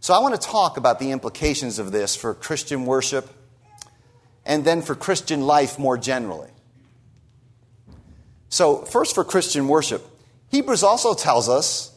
So, 0.00 0.12
I 0.12 0.18
want 0.18 0.38
to 0.38 0.46
talk 0.46 0.76
about 0.76 0.98
the 0.98 1.12
implications 1.12 1.78
of 1.78 1.92
this 1.92 2.14
for 2.14 2.34
Christian 2.34 2.84
worship 2.84 3.26
and 4.44 4.66
then 4.66 4.82
for 4.82 4.94
Christian 4.94 5.40
life 5.40 5.78
more 5.78 5.96
generally. 5.96 6.50
So, 8.50 8.84
first 8.84 9.14
for 9.14 9.24
Christian 9.24 9.66
worship, 9.66 10.06
Hebrews 10.50 10.82
also 10.82 11.14
tells 11.14 11.48
us 11.48 11.96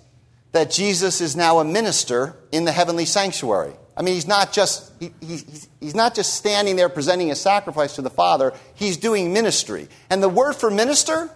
that 0.53 0.71
Jesus 0.71 1.19
is 1.19 1.35
now 1.35 1.59
a 1.59 1.65
minister 1.65 2.37
in 2.53 2.63
the 2.63 2.71
heavenly 2.71 3.05
sanctuary. 3.05 3.73
I 3.95 4.03
mean, 4.03 4.13
he's 4.13 4.27
not 4.27 4.53
just, 4.53 4.89
he, 5.01 5.11
he's, 5.19 5.67
he's 5.81 5.95
not 5.95 6.15
just 6.15 6.35
standing 6.35 6.77
there 6.77 6.87
presenting 6.87 7.29
a 7.29 7.35
sacrifice 7.35 7.95
to 7.95 8.01
the 8.01 8.09
Father, 8.09 8.53
he's 8.73 8.95
doing 8.95 9.33
ministry. 9.33 9.89
And 10.09 10.23
the 10.23 10.29
word 10.29 10.53
for 10.53 10.71
minister 10.71 11.29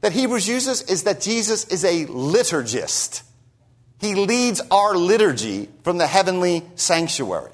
that 0.00 0.12
Hebrews 0.12 0.46
uses 0.48 0.82
is 0.82 1.04
that 1.04 1.20
Jesus 1.20 1.66
is 1.68 1.84
a 1.84 2.06
liturgist. 2.06 3.22
He 4.00 4.14
leads 4.14 4.60
our 4.70 4.96
liturgy 4.96 5.68
from 5.82 5.98
the 5.98 6.06
heavenly 6.06 6.62
sanctuary. 6.76 7.50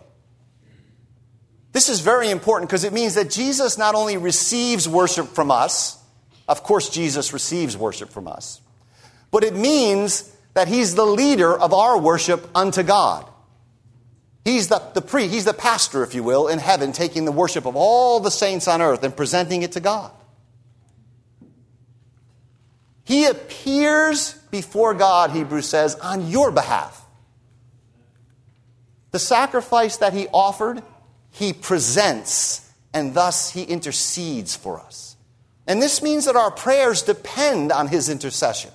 This 1.73 1.89
is 1.89 2.01
very 2.01 2.31
important 2.31 2.69
because 2.69 2.85
it 2.85 2.93
means 2.93 3.15
that 3.15 3.31
Jesus 3.31 3.79
not 3.79 3.95
only 3.95 4.17
receives 4.17 4.89
worship 4.89 5.29
from 5.29 5.51
us, 5.51 5.99
Of 6.47 6.63
course, 6.63 6.91
Jesus 6.91 7.33
receives 7.33 7.77
worship 7.77 8.11
from 8.11 8.29
us. 8.29 8.61
But 9.31 9.45
it 9.45 9.55
means 9.55 10.31
that 10.55 10.69
he's 10.69 10.95
the 10.95 11.07
leader 11.07 11.57
of 11.57 11.73
our 11.73 11.99
worship 11.99 12.49
unto 12.55 12.83
God. 12.83 13.29
He's 14.45 14.69
the, 14.69 14.83
the 14.93 15.01
pre, 15.01 15.27
he's 15.29 15.47
the 15.47 15.55
pastor, 15.55 16.03
if 16.03 16.15
you 16.15 16.23
will, 16.23 16.49
in 16.49 16.59
heaven, 16.59 16.93
taking 16.93 17.25
the 17.25 17.33
worship 17.33 17.65
of 17.65 17.77
all 17.77 18.21
the 18.21 18.31
saints 18.31 18.69
on 18.69 18.83
earth 18.83 19.03
and 19.03 19.17
presenting 19.17 19.63
it 19.63 19.73
to 19.73 19.81
God. 19.81 20.13
He 23.05 23.27
appears 23.27 24.35
before 24.51 24.95
God, 24.95 25.31
Hebrews 25.31 25.69
says, 25.69 25.95
on 25.97 26.29
your 26.29 26.51
behalf. 26.51 27.05
The 29.11 29.19
sacrifice 29.19 29.99
that 29.99 30.13
he 30.13 30.27
offered, 30.29 30.83
he 31.31 31.53
presents, 31.53 32.69
and 32.93 33.15
thus 33.15 33.51
he 33.51 33.63
intercedes 33.63 34.57
for 34.57 34.81
us. 34.81 35.17
And 35.67 35.81
this 35.81 36.03
means 36.03 36.25
that 36.25 36.37
our 36.37 36.51
prayers 36.51 37.03
depend 37.03 37.73
on 37.73 37.89
his 37.89 38.09
intercession. 38.09 38.71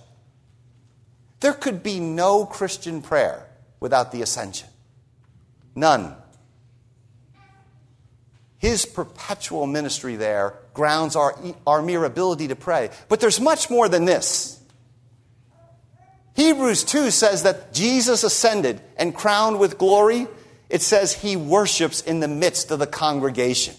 There 1.40 1.54
could 1.54 1.84
be 1.84 2.00
no 2.00 2.46
Christian 2.46 3.02
prayer 3.02 3.48
without 3.80 4.12
the 4.12 4.22
ascension. 4.22 4.70
None. 5.76 6.16
His 8.58 8.86
perpetual 8.86 9.66
ministry 9.68 10.16
there 10.16 10.56
grounds 10.80 11.18
our, 11.18 11.36
our 11.68 11.82
mere 11.82 12.06
ability 12.06 12.48
to 12.48 12.56
pray. 12.56 12.90
But 13.10 13.20
there's 13.20 13.42
much 13.42 13.70
more 13.70 13.90
than 13.90 14.06
this. 14.06 14.64
Hebrews 16.38 16.86
2 16.86 17.12
says 17.12 17.44
that 17.44 17.74
Jesus 17.74 18.24
ascended 18.24 18.80
and 18.96 19.14
crowned 19.14 19.60
with 19.60 19.78
glory. 19.78 20.26
It 20.70 20.82
says 20.82 21.12
he 21.12 21.36
worships 21.36 22.00
in 22.00 22.22
the 22.22 22.30
midst 22.30 22.72
of 22.72 22.80
the 22.80 22.88
congregation. 22.88 23.76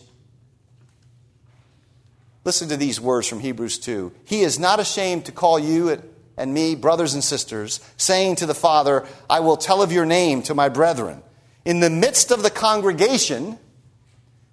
Listen 2.44 2.68
to 2.68 2.76
these 2.76 3.00
words 3.00 3.26
from 3.26 3.40
Hebrews 3.40 3.78
2. 3.78 4.12
He 4.26 4.42
is 4.42 4.58
not 4.58 4.78
ashamed 4.78 5.24
to 5.24 5.32
call 5.32 5.58
you 5.58 6.02
and 6.36 6.52
me 6.52 6.74
brothers 6.74 7.14
and 7.14 7.24
sisters, 7.24 7.80
saying 7.96 8.36
to 8.36 8.46
the 8.46 8.54
Father, 8.54 9.06
I 9.30 9.40
will 9.40 9.56
tell 9.56 9.80
of 9.80 9.90
your 9.90 10.04
name 10.04 10.42
to 10.42 10.54
my 10.54 10.68
brethren. 10.68 11.22
In 11.64 11.80
the 11.80 11.88
midst 11.88 12.30
of 12.30 12.42
the 12.42 12.50
congregation, 12.50 13.58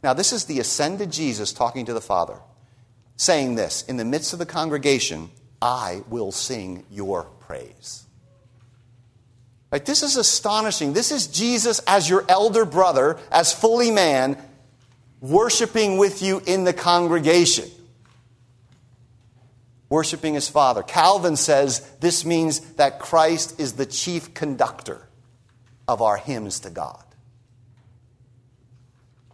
now 0.04 0.14
this 0.14 0.32
is 0.32 0.46
the 0.46 0.60
ascended 0.60 1.12
Jesus 1.12 1.54
talking 1.54 1.86
to 1.86 1.94
the 1.94 2.02
Father, 2.02 2.40
saying 3.16 3.56
this 3.56 3.84
In 3.84 3.98
the 3.98 4.06
midst 4.06 4.34
of 4.34 4.40
the 4.40 4.46
congregation, 4.46 5.30
I 5.62 6.04
will 6.10 6.32
sing 6.32 6.86
your 6.92 7.24
praise. 7.42 8.04
Right, 9.72 9.86
this 9.86 10.02
is 10.02 10.16
astonishing. 10.16 10.94
This 10.94 11.12
is 11.12 11.28
Jesus 11.28 11.80
as 11.88 12.10
your 12.10 12.24
elder 12.30 12.64
brother, 12.64 13.18
as 13.32 13.54
fully 13.54 13.92
man, 13.92 14.38
worshiping 15.20 15.98
with 15.98 16.22
you 16.22 16.42
in 16.46 16.64
the 16.64 16.74
congregation. 16.74 17.70
Worshiping 19.90 20.36
his 20.36 20.48
Father. 20.48 20.84
Calvin 20.84 21.36
says 21.36 21.80
this 22.00 22.24
means 22.24 22.60
that 22.76 23.00
Christ 23.00 23.60
is 23.60 23.74
the 23.74 23.86
chief 23.86 24.34
conductor 24.34 25.08
of 25.88 26.02
our 26.02 26.18
hymns 26.18 26.62
to 26.62 26.70
God. 26.70 27.04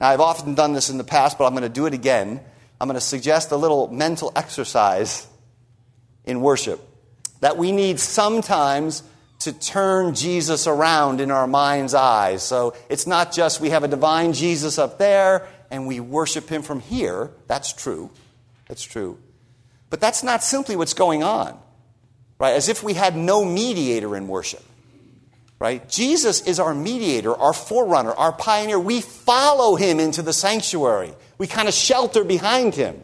Now, 0.03 0.09
I've 0.09 0.19
often 0.19 0.53
done 0.53 0.73
this 0.73 0.89
in 0.89 0.97
the 0.97 1.05
past, 1.05 1.37
but 1.37 1.45
I'm 1.45 1.53
going 1.53 1.63
to 1.63 1.69
do 1.69 1.85
it 1.85 1.93
again. 1.93 2.41
I'm 2.81 2.89
going 2.89 2.99
to 2.99 2.99
suggest 2.99 3.51
a 3.51 3.55
little 3.55 3.87
mental 3.87 4.33
exercise 4.35 5.25
in 6.25 6.41
worship 6.41 6.81
that 7.39 7.55
we 7.55 7.71
need 7.71 8.01
sometimes 8.01 9.01
to 9.39 9.53
turn 9.53 10.13
Jesus 10.13 10.67
around 10.67 11.21
in 11.21 11.31
our 11.31 11.47
mind's 11.47 11.93
eyes. 11.93 12.43
So 12.43 12.75
it's 12.89 13.07
not 13.07 13.31
just 13.31 13.61
we 13.61 13.69
have 13.69 13.85
a 13.85 13.87
divine 13.87 14.33
Jesus 14.33 14.77
up 14.77 14.97
there 14.97 15.47
and 15.71 15.87
we 15.87 16.01
worship 16.01 16.49
him 16.49 16.63
from 16.63 16.81
here. 16.81 17.31
That's 17.47 17.71
true. 17.71 18.09
That's 18.67 18.83
true. 18.83 19.17
But 19.89 20.01
that's 20.01 20.21
not 20.21 20.43
simply 20.43 20.75
what's 20.75 20.93
going 20.93 21.23
on, 21.23 21.57
right? 22.39 22.55
As 22.55 22.67
if 22.67 22.83
we 22.83 22.93
had 22.93 23.15
no 23.15 23.45
mediator 23.45 24.17
in 24.17 24.27
worship 24.27 24.65
right? 25.63 25.87
Jesus 25.87 26.41
is 26.41 26.59
our 26.59 26.73
mediator, 26.73 27.33
our 27.33 27.53
forerunner, 27.53 28.11
our 28.11 28.33
pioneer. 28.33 28.77
We 28.77 28.99
follow 28.99 29.77
him 29.77 29.97
into 29.97 30.21
the 30.21 30.33
sanctuary. 30.33 31.13
We 31.37 31.47
kind 31.47 31.69
of 31.69 31.73
shelter 31.73 32.25
behind 32.25 32.75
him. 32.75 33.01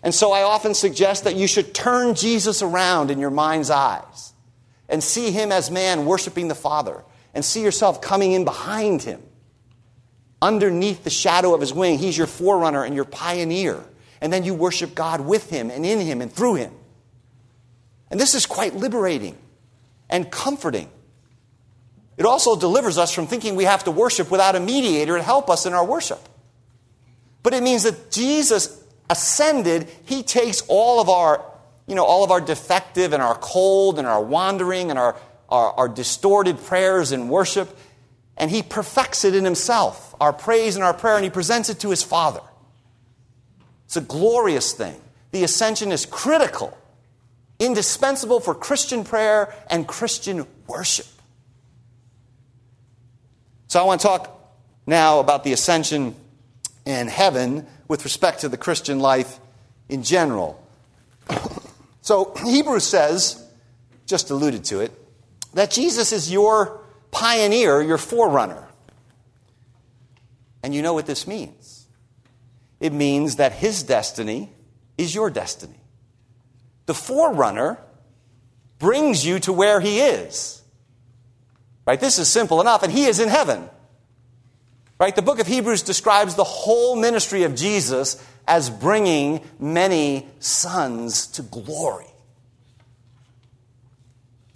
And 0.00 0.14
so 0.14 0.30
I 0.30 0.44
often 0.44 0.74
suggest 0.74 1.24
that 1.24 1.34
you 1.34 1.48
should 1.48 1.74
turn 1.74 2.14
Jesus 2.14 2.62
around 2.62 3.10
in 3.10 3.18
your 3.18 3.30
mind's 3.30 3.70
eyes 3.70 4.32
and 4.88 5.02
see 5.02 5.32
him 5.32 5.50
as 5.50 5.68
man 5.68 6.06
worshiping 6.06 6.46
the 6.46 6.54
Father 6.54 7.02
and 7.34 7.44
see 7.44 7.60
yourself 7.60 8.00
coming 8.00 8.30
in 8.30 8.44
behind 8.44 9.02
him. 9.02 9.20
Underneath 10.40 11.02
the 11.02 11.10
shadow 11.10 11.56
of 11.56 11.60
his 11.60 11.74
wing, 11.74 11.98
he's 11.98 12.16
your 12.16 12.28
forerunner 12.28 12.84
and 12.84 12.94
your 12.94 13.04
pioneer. 13.04 13.82
And 14.20 14.32
then 14.32 14.44
you 14.44 14.54
worship 14.54 14.94
God 14.94 15.22
with 15.22 15.50
him 15.50 15.70
and 15.70 15.84
in 15.84 15.98
him 15.98 16.22
and 16.22 16.32
through 16.32 16.54
him. 16.54 16.72
And 18.12 18.20
this 18.20 18.36
is 18.36 18.46
quite 18.46 18.76
liberating 18.76 19.36
and 20.08 20.30
comforting. 20.30 20.88
It 22.20 22.26
also 22.26 22.54
delivers 22.54 22.98
us 22.98 23.14
from 23.14 23.26
thinking 23.26 23.56
we 23.56 23.64
have 23.64 23.84
to 23.84 23.90
worship 23.90 24.30
without 24.30 24.54
a 24.54 24.60
mediator 24.60 25.16
to 25.16 25.22
help 25.22 25.48
us 25.48 25.64
in 25.64 25.72
our 25.72 25.82
worship. 25.82 26.20
But 27.42 27.54
it 27.54 27.62
means 27.62 27.84
that 27.84 28.10
Jesus 28.10 28.84
ascended, 29.08 29.88
he 30.04 30.22
takes 30.22 30.60
all 30.68 31.00
of 31.00 31.08
our, 31.08 31.42
you 31.86 31.94
know, 31.94 32.04
all 32.04 32.22
of 32.22 32.30
our 32.30 32.42
defective 32.42 33.14
and 33.14 33.22
our 33.22 33.36
cold 33.36 33.98
and 33.98 34.06
our 34.06 34.22
wandering 34.22 34.90
and 34.90 34.98
our, 34.98 35.16
our, 35.48 35.72
our 35.72 35.88
distorted 35.88 36.58
prayers 36.58 37.10
and 37.10 37.30
worship, 37.30 37.74
and 38.36 38.50
he 38.50 38.62
perfects 38.62 39.24
it 39.24 39.34
in 39.34 39.46
himself, 39.46 40.14
our 40.20 40.34
praise 40.34 40.76
and 40.76 40.84
our 40.84 40.92
prayer, 40.92 41.14
and 41.14 41.24
he 41.24 41.30
presents 41.30 41.70
it 41.70 41.80
to 41.80 41.88
his 41.88 42.02
Father. 42.02 42.42
It's 43.86 43.96
a 43.96 44.02
glorious 44.02 44.74
thing. 44.74 45.00
The 45.30 45.42
ascension 45.42 45.90
is 45.90 46.04
critical, 46.04 46.76
indispensable 47.58 48.40
for 48.40 48.54
Christian 48.54 49.04
prayer 49.04 49.54
and 49.70 49.88
Christian 49.88 50.46
worship. 50.66 51.06
So 53.70 53.78
I 53.78 53.84
want 53.84 54.00
to 54.00 54.06
talk 54.08 54.52
now 54.84 55.20
about 55.20 55.44
the 55.44 55.52
ascension 55.52 56.16
and 56.84 57.08
heaven 57.08 57.68
with 57.86 58.02
respect 58.02 58.40
to 58.40 58.48
the 58.48 58.56
Christian 58.56 58.98
life 58.98 59.38
in 59.88 60.02
general. 60.02 60.60
So 62.02 62.32
Hebrews 62.44 62.84
says, 62.84 63.46
just 64.06 64.30
alluded 64.30 64.64
to 64.64 64.80
it, 64.80 64.90
that 65.52 65.70
Jesus 65.70 66.12
is 66.12 66.32
your 66.32 66.80
pioneer, 67.10 67.82
your 67.82 67.98
forerunner. 67.98 68.66
And 70.62 70.74
you 70.74 70.80
know 70.80 70.94
what 70.94 71.04
this 71.04 71.26
means. 71.26 71.86
It 72.80 72.94
means 72.94 73.36
that 73.36 73.52
his 73.52 73.82
destiny 73.82 74.50
is 74.96 75.14
your 75.14 75.28
destiny. 75.28 75.78
The 76.86 76.94
forerunner 76.94 77.78
brings 78.78 79.24
you 79.24 79.38
to 79.40 79.52
where 79.52 79.78
he 79.78 80.00
is. 80.00 80.59
Right? 81.86 82.00
This 82.00 82.18
is 82.18 82.28
simple 82.28 82.60
enough, 82.60 82.82
and 82.82 82.92
he 82.92 83.06
is 83.06 83.20
in 83.20 83.28
heaven. 83.28 83.68
Right? 84.98 85.16
The 85.16 85.22
book 85.22 85.40
of 85.40 85.46
Hebrews 85.46 85.82
describes 85.82 86.34
the 86.34 86.44
whole 86.44 86.94
ministry 86.94 87.44
of 87.44 87.54
Jesus 87.54 88.22
as 88.46 88.68
bringing 88.68 89.40
many 89.58 90.26
sons 90.40 91.26
to 91.28 91.42
glory. 91.42 92.06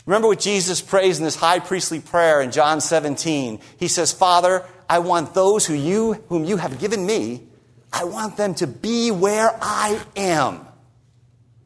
Remember 0.06 0.28
what 0.28 0.40
Jesus 0.40 0.82
prays 0.82 1.18
in 1.18 1.24
this 1.24 1.36
high 1.36 1.60
priestly 1.60 2.00
prayer 2.00 2.42
in 2.42 2.50
John 2.50 2.80
17. 2.80 3.58
He 3.78 3.88
says, 3.88 4.12
Father, 4.12 4.64
I 4.88 4.98
want 4.98 5.32
those 5.32 5.64
who 5.64 5.74
you, 5.74 6.14
whom 6.28 6.44
you 6.44 6.58
have 6.58 6.78
given 6.78 7.06
me, 7.06 7.44
I 7.90 8.04
want 8.04 8.36
them 8.36 8.54
to 8.56 8.66
be 8.66 9.10
where 9.10 9.56
I 9.62 9.98
am 10.16 10.66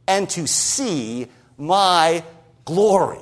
and 0.07 0.29
to 0.31 0.47
see 0.47 1.27
my 1.57 2.23
glory. 2.65 3.19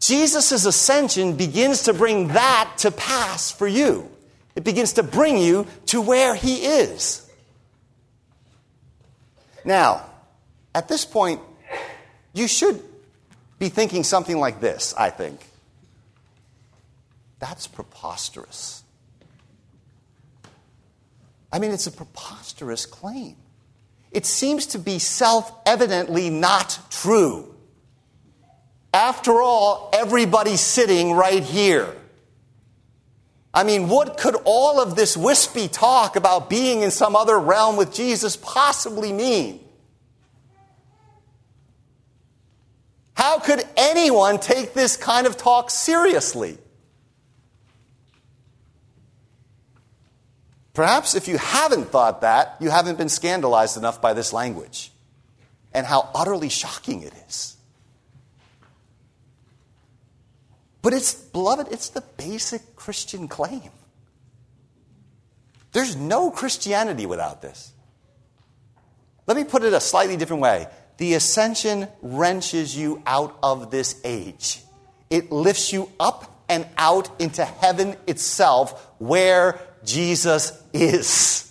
Jesus' 0.00 0.64
ascension 0.64 1.36
begins 1.36 1.84
to 1.84 1.92
bring 1.92 2.28
that 2.28 2.74
to 2.78 2.90
pass 2.90 3.50
for 3.50 3.66
you. 3.66 4.08
It 4.54 4.64
begins 4.64 4.94
to 4.94 5.02
bring 5.02 5.38
you 5.38 5.66
to 5.86 6.00
where 6.00 6.34
he 6.34 6.64
is. 6.64 7.28
Now, 9.64 10.04
at 10.74 10.88
this 10.88 11.04
point, 11.04 11.40
you 12.32 12.48
should 12.48 12.82
be 13.58 13.68
thinking 13.68 14.04
something 14.04 14.38
like 14.38 14.60
this, 14.60 14.94
I 14.96 15.10
think. 15.10 15.44
That's 17.38 17.66
preposterous. 17.66 18.82
I 21.52 21.58
mean, 21.58 21.70
it's 21.70 21.86
a 21.86 21.92
preposterous 21.92 22.86
claim. 22.86 23.36
It 24.10 24.26
seems 24.26 24.66
to 24.66 24.78
be 24.78 24.98
self 24.98 25.52
evidently 25.66 26.30
not 26.30 26.78
true. 26.90 27.54
After 28.92 29.40
all, 29.42 29.90
everybody's 29.92 30.60
sitting 30.60 31.12
right 31.12 31.42
here. 31.42 31.94
I 33.52 33.64
mean, 33.64 33.88
what 33.88 34.18
could 34.18 34.36
all 34.44 34.80
of 34.80 34.94
this 34.94 35.16
wispy 35.16 35.68
talk 35.68 36.16
about 36.16 36.48
being 36.48 36.82
in 36.82 36.90
some 36.90 37.16
other 37.16 37.38
realm 37.38 37.76
with 37.76 37.92
Jesus 37.92 38.36
possibly 38.36 39.12
mean? 39.12 39.60
How 43.14 43.40
could 43.40 43.64
anyone 43.76 44.38
take 44.38 44.74
this 44.74 44.96
kind 44.96 45.26
of 45.26 45.36
talk 45.36 45.70
seriously? 45.70 46.56
Perhaps 50.72 51.16
if 51.16 51.26
you 51.26 51.36
haven't 51.38 51.86
thought 51.86 52.20
that, 52.20 52.54
you 52.60 52.70
haven't 52.70 52.96
been 52.96 53.08
scandalized 53.08 53.76
enough 53.76 54.00
by 54.00 54.12
this 54.12 54.32
language 54.32 54.92
and 55.74 55.84
how 55.84 56.08
utterly 56.14 56.48
shocking 56.48 57.02
it 57.02 57.12
is. 57.26 57.57
But 60.82 60.92
it's, 60.92 61.14
beloved, 61.14 61.68
it's 61.70 61.88
the 61.90 62.02
basic 62.16 62.76
Christian 62.76 63.28
claim. 63.28 63.70
There's 65.72 65.96
no 65.96 66.30
Christianity 66.30 67.06
without 67.06 67.42
this. 67.42 67.72
Let 69.26 69.36
me 69.36 69.44
put 69.44 69.62
it 69.62 69.72
a 69.72 69.80
slightly 69.80 70.16
different 70.16 70.42
way. 70.42 70.66
The 70.96 71.14
ascension 71.14 71.88
wrenches 72.00 72.76
you 72.76 73.02
out 73.06 73.38
of 73.42 73.70
this 73.70 74.00
age, 74.04 74.62
it 75.10 75.30
lifts 75.30 75.72
you 75.72 75.90
up 76.00 76.34
and 76.48 76.66
out 76.78 77.20
into 77.20 77.44
heaven 77.44 77.96
itself, 78.06 78.90
where 78.98 79.60
Jesus 79.84 80.52
is. 80.72 81.44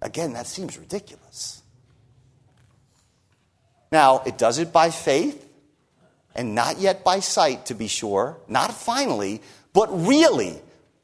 Again, 0.00 0.34
that 0.34 0.46
seems 0.46 0.78
ridiculous. 0.78 1.62
Now, 3.90 4.22
it 4.24 4.38
does 4.38 4.58
it 4.58 4.72
by 4.72 4.90
faith 4.90 5.43
and 6.34 6.54
not 6.54 6.78
yet 6.78 7.04
by 7.04 7.20
sight, 7.20 7.66
to 7.66 7.74
be 7.74 7.88
sure, 7.88 8.36
not 8.48 8.72
finally, 8.72 9.40
but 9.72 9.88
really, 10.06 10.60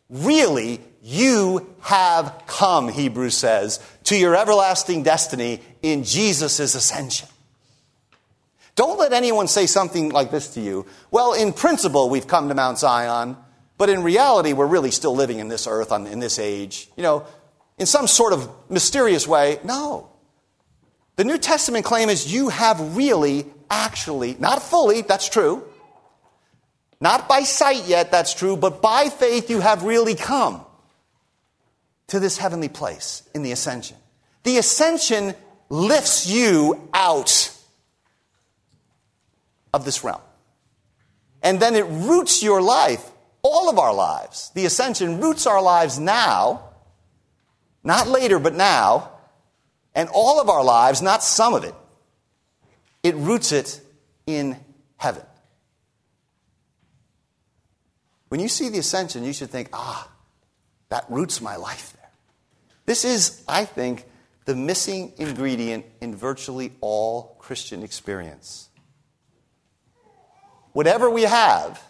really, 0.09 0.81
you 1.03 1.67
have 1.81 2.43
come, 2.47 2.89
Hebrews 2.89 3.37
says, 3.37 3.81
to 4.05 4.17
your 4.17 4.37
everlasting 4.37 5.03
destiny 5.03 5.61
in 5.83 6.05
Jesus' 6.05 6.61
ascension. 6.75 7.29
Don't 8.77 8.99
let 8.99 9.13
anyone 9.13 9.49
say 9.49 9.67
something 9.67 10.11
like 10.11 10.31
this 10.31 10.55
to 10.55 10.61
you. 10.61 10.87
Well, 11.11 11.35
in 11.35 11.53
principle, 11.53 12.09
we've 12.09 12.27
come 12.27 12.49
to 12.49 12.55
Mount 12.55 12.79
Zion, 12.79 13.37
but 13.79 13.89
in 13.89 14.03
reality, 14.03 14.53
we're 14.53 14.67
really 14.67 14.91
still 14.91 15.15
living 15.15 15.39
in 15.39 15.49
this 15.49 15.67
earth, 15.67 15.93
in 15.93 16.19
this 16.21 16.39
age. 16.39 16.89
You 16.97 17.03
know, 17.03 17.27
in 17.79 17.87
some 17.87 18.07
sort 18.07 18.33
of 18.33 18.49
mysterious 18.69 19.27
way. 19.27 19.59
No. 19.65 20.11
The 21.17 21.25
New 21.25 21.39
Testament 21.39 21.85
claim 21.85 22.09
is 22.09 22.33
you 22.33 22.51
have 22.51 22.97
really 22.97 23.47
actually, 23.71 24.37
not 24.39 24.63
fully, 24.63 25.03
that's 25.03 25.29
true. 25.29 25.65
Not 27.01 27.29
by 27.29 27.43
sight 27.43 27.87
yet, 27.87 28.11
that's 28.11 28.35
true, 28.35 28.57
but 28.57 28.83
by 28.83 29.09
faith 29.09 29.49
you 29.49 29.61
have 29.61 29.85
really 29.85 30.15
come 30.15 30.65
to 32.09 32.21
this 32.21 32.37
heavenly 32.37 32.69
place 32.69 33.23
in 33.35 33.43
the 33.43 33.53
ascension. 33.53 33.97
The 34.43 34.59
ascension 34.59 35.35
lifts 35.69 36.27
you 36.29 36.89
out 36.93 37.57
of 39.73 39.85
this 39.85 40.05
realm. 40.05 40.21
And 41.43 41.61
then 41.61 41.75
it 41.75 41.87
roots 41.87 42.43
your 42.43 42.61
life, 42.61 43.09
all 43.43 43.71
of 43.71 43.79
our 43.79 43.95
lives. 43.95 44.51
The 44.55 44.67
ascension 44.67 45.21
roots 45.21 45.47
our 45.47 45.63
lives 45.63 45.99
now, 45.99 46.65
not 47.83 48.09
later, 48.09 48.39
but 48.39 48.55
now, 48.55 49.11
and 49.95 50.09
all 50.13 50.41
of 50.41 50.49
our 50.51 50.63
lives, 50.63 51.01
not 51.01 51.23
some 51.23 51.55
of 51.55 51.65
it, 51.65 51.75
it 53.03 53.15
roots 53.17 53.53
it 53.53 53.81
in 54.27 54.57
heaven. 54.97 55.23
When 58.29 58.41
you 58.41 58.49
see 58.49 58.69
the 58.69 58.79
ascension, 58.79 59.25
you 59.25 59.33
should 59.33 59.51
think, 59.51 59.71
ah, 59.73 60.09
that 60.89 61.05
roots 61.09 61.41
my 61.41 61.57
life 61.57 61.95
there. 61.97 62.11
This 62.87 63.05
is, 63.05 63.43
I 63.49 63.65
think, 63.65 64.07
the 64.45 64.55
missing 64.55 65.13
ingredient 65.19 65.85
in 66.01 66.15
virtually 66.15 66.73
all 66.81 67.37
Christian 67.39 67.83
experience. 67.83 68.69
Whatever 70.73 71.11
we 71.11 71.23
have, 71.23 71.83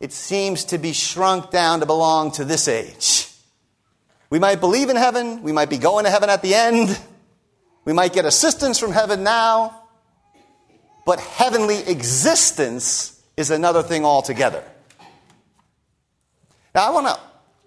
it 0.00 0.12
seems 0.12 0.64
to 0.66 0.78
be 0.78 0.92
shrunk 0.92 1.50
down 1.50 1.80
to 1.80 1.86
belong 1.86 2.30
to 2.32 2.44
this 2.44 2.68
age. 2.68 3.28
We 4.30 4.38
might 4.38 4.60
believe 4.60 4.90
in 4.90 4.96
heaven, 4.96 5.42
we 5.42 5.52
might 5.52 5.70
be 5.70 5.78
going 5.78 6.04
to 6.04 6.10
heaven 6.10 6.28
at 6.30 6.42
the 6.42 6.54
end, 6.54 6.98
we 7.84 7.92
might 7.92 8.12
get 8.12 8.24
assistance 8.24 8.78
from 8.78 8.92
heaven 8.92 9.22
now, 9.24 9.87
but 11.08 11.20
heavenly 11.20 11.78
existence 11.88 13.18
is 13.34 13.50
another 13.50 13.82
thing 13.82 14.04
altogether. 14.04 14.62
Now, 16.74 16.86
I 16.86 16.90
want 16.90 17.06
to 17.06 17.18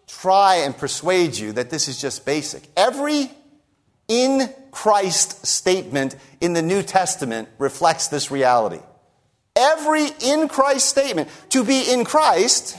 try 0.05 0.57
and 0.57 0.77
persuade 0.77 1.35
you 1.35 1.51
that 1.53 1.71
this 1.71 1.87
is 1.87 1.99
just 1.99 2.23
basic. 2.23 2.61
Every 2.77 3.31
in 4.07 4.47
Christ 4.69 5.47
statement 5.47 6.17
in 6.39 6.53
the 6.53 6.61
New 6.61 6.83
Testament 6.83 7.49
reflects 7.57 8.09
this 8.09 8.29
reality. 8.29 8.79
Every 9.55 10.05
in 10.23 10.47
Christ 10.47 10.87
statement, 10.87 11.27
to 11.49 11.63
be 11.63 11.91
in 11.91 12.05
Christ, 12.05 12.77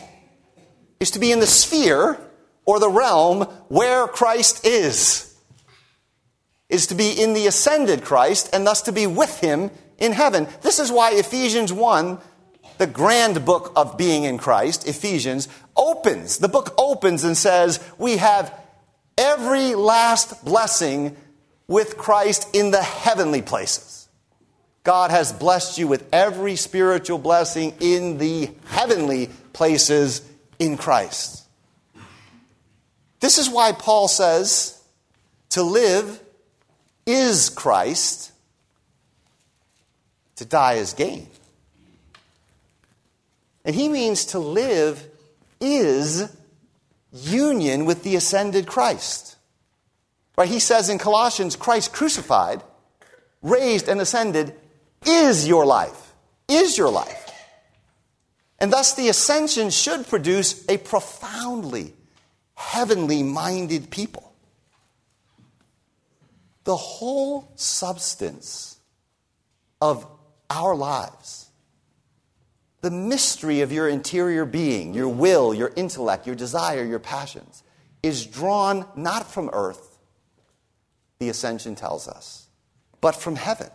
is 1.01 1.11
to 1.11 1.19
be 1.19 1.33
in 1.33 1.41
the 1.41 1.47
sphere 1.49 2.21
or 2.67 2.79
the 2.79 2.89
realm 2.89 3.49
where 3.67 4.07
Christ 4.07 4.65
is, 4.65 5.37
is 6.69 6.87
to 6.87 6.95
be 6.95 7.21
in 7.21 7.33
the 7.33 7.49
ascended 7.49 8.05
Christ 8.05 8.49
and 8.53 8.65
thus 8.65 8.83
to 8.83 8.93
be 8.93 9.09
with 9.09 9.41
him 9.41 9.73
in 10.03 10.13
heaven. 10.13 10.49
This 10.63 10.81
is 10.81 10.91
why 10.91 11.13
Ephesians 11.13 11.73
1, 11.73 12.19
the 12.79 12.89
grand 12.89 13.45
book 13.45 13.73
of 13.77 13.97
being 13.97 14.25
in 14.25 14.37
Christ, 14.37 14.87
Ephesians, 14.87 15.49
opens. 15.77 16.39
The 16.39 16.49
book 16.49 16.75
opens 16.77 17.23
and 17.23 17.37
says, 17.37 17.79
We 17.99 18.17
have 18.17 18.53
every 19.17 19.77
last 19.77 20.45
blessing 20.45 21.17
with 21.69 21.97
Christ 21.97 22.49
in 22.53 22.73
the 22.73 22.83
heavenly 22.83 23.43
places. 23.43 24.09
God 24.83 25.13
has 25.13 25.33
blessed 25.33 25.79
you 25.79 25.87
with 25.87 26.05
every 26.13 26.57
spiritual 26.57 27.19
blessing 27.19 27.73
in 27.79 28.19
the 28.19 28.51
heavenly 28.67 29.31
places 29.53 30.29
in 30.59 30.77
Christ. 30.77 31.47
This 33.21 33.39
is 33.39 33.49
why 33.49 33.71
Paul 33.71 34.09
says 34.09 34.83
to 35.51 35.63
live 35.63 36.21
is 37.07 37.49
Christ 37.49 38.32
to 40.43 40.49
die 40.49 40.75
is 40.75 40.93
gain. 40.93 41.29
And 43.65 43.75
he 43.75 43.89
means 43.89 44.27
to 44.27 44.39
live 44.39 45.07
is 45.61 46.29
union 47.13 47.85
with 47.85 48.03
the 48.03 48.17
ascended 48.17 48.67
Christ. 48.67 49.37
Right? 50.37 50.49
He 50.49 50.59
says 50.59 50.89
in 50.89 50.99
Colossians, 50.99 51.55
Christ 51.55 51.93
crucified, 51.93 52.63
raised, 53.41 53.89
and 53.89 54.01
ascended 54.01 54.55
is 55.07 55.47
your 55.47 55.65
life. 55.65 56.13
Is 56.49 56.77
your 56.77 56.91
life. 56.91 57.31
And 58.59 58.73
thus 58.73 58.95
the 58.95 59.09
ascension 59.09 59.71
should 59.71 60.09
produce 60.09 60.69
a 60.69 60.79
profoundly 60.79 61.95
heavenly 62.55 63.23
minded 63.23 63.91
people. 63.91 64.33
The 66.65 66.77
whole 66.77 67.53
substance 67.57 68.79
of 69.81 70.07
our 70.53 70.75
lives. 70.75 71.49
The 72.83 72.91
mystery 72.91 73.61
of 73.61 73.73
your 73.73 73.89
interior 73.89 74.45
being, 74.45 74.93
your 74.93 75.09
will, 75.09 75.55
your 75.55 75.73
intellect, 75.77 76.27
your 76.27 76.37
desire, 76.37 76.85
your 76.85 76.99
passions, 76.99 77.63
is 78.03 78.27
drawn 78.27 78.87
not 78.97 79.27
from 79.31 79.49
earth, 79.53 79.99
the 81.19 81.29
ascension 81.29 81.75
tells 81.75 82.09
us, 82.09 82.49
but 83.01 83.15
from 83.15 83.37
heaven. 83.37 83.71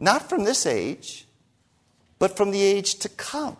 Not 0.00 0.28
from 0.28 0.44
this 0.44 0.66
age, 0.66 1.26
but 2.18 2.36
from 2.36 2.50
the 2.50 2.62
age 2.62 2.96
to 2.96 3.08
come. 3.08 3.56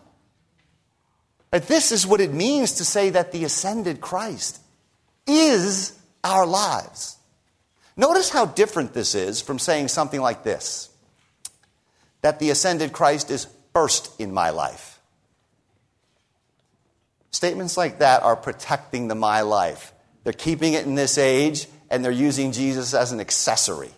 This 1.51 1.91
is 1.91 2.05
what 2.05 2.21
it 2.21 2.33
means 2.33 2.73
to 2.73 2.85
say 2.85 3.09
that 3.09 3.31
the 3.31 3.43
ascended 3.43 4.01
Christ 4.01 4.59
is 5.27 5.97
our 6.23 6.45
lives. 6.45 7.17
Notice 7.97 8.29
how 8.29 8.45
different 8.45 8.93
this 8.93 9.15
is 9.15 9.41
from 9.41 9.59
saying 9.59 9.87
something 9.87 10.21
like 10.21 10.43
this 10.43 10.90
that 12.21 12.39
the 12.39 12.49
ascended 12.49 12.93
Christ 12.93 13.31
is 13.31 13.47
first 13.73 14.19
in 14.19 14.33
my 14.33 14.49
life. 14.51 14.99
Statements 17.31 17.77
like 17.77 17.99
that 17.99 18.23
are 18.23 18.35
protecting 18.35 19.07
the 19.07 19.15
my 19.15 19.41
life. 19.41 19.93
They're 20.23 20.33
keeping 20.33 20.73
it 20.73 20.85
in 20.85 20.95
this 20.95 21.17
age, 21.17 21.67
and 21.89 22.03
they're 22.03 22.11
using 22.11 22.51
Jesus 22.51 22.93
as 22.93 23.11
an 23.11 23.19
accessory. 23.19 23.91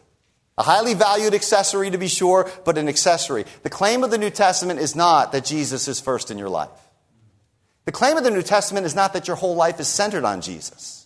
A 0.58 0.64
highly 0.64 0.94
valued 0.94 1.34
accessory, 1.34 1.90
to 1.90 1.98
be 1.98 2.08
sure, 2.08 2.50
but 2.64 2.78
an 2.78 2.88
accessory. 2.88 3.46
The 3.64 3.70
claim 3.70 4.04
of 4.04 4.12
the 4.12 4.20
New 4.20 4.30
Testament 4.30 4.80
is 4.80 4.96
not 4.96 5.32
that 5.32 5.46
Jesus 5.46 5.88
is 5.88 6.00
first 6.00 6.30
in 6.30 6.38
your 6.38 6.50
life. 6.50 6.70
The 7.86 7.92
claim 7.92 8.18
of 8.18 8.24
the 8.24 8.32
New 8.32 8.44
Testament 8.44 8.86
is 8.86 8.96
not 8.96 9.14
that 9.14 9.28
your 9.28 9.36
whole 9.36 9.56
life 9.56 9.80
is 9.80 9.88
centered 9.88 10.24
on 10.24 10.42
Jesus. 10.42 11.03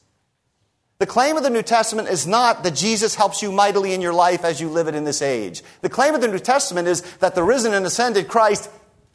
The 0.99 1.05
claim 1.05 1.38
of 1.38 1.43
the 1.43 1.51
New 1.51 1.62
Testament 1.62 2.07
is 2.07 2.25
not 2.25 2.63
that 2.63 2.73
Jesus 2.73 3.13
helps 3.13 3.43
you 3.43 3.51
mightily 3.51 3.93
in 3.93 4.01
your 4.01 4.13
life 4.13 4.43
as 4.43 4.60
you 4.60 4.69
live 4.69 4.88
it 4.88 4.95
in 4.95 5.03
this 5.03 5.21
age. 5.21 5.62
The 5.81 5.89
claim 5.89 6.15
of 6.15 6.21
the 6.21 6.27
New 6.27 6.39
Testament 6.39 6.88
is 6.88 7.01
that 7.17 7.36
the 7.36 7.43
risen 7.43 7.73
and 7.73 7.86
ascended 7.86 8.27
Christ 8.27 8.69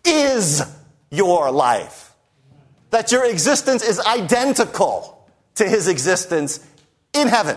is 0.04 0.62
your 1.10 1.50
life. 1.50 2.14
That 2.90 3.10
your 3.10 3.28
existence 3.28 3.82
is 3.82 3.98
identical 3.98 5.28
to 5.56 5.68
his 5.68 5.88
existence 5.88 6.64
in 7.12 7.26
heaven. 7.26 7.56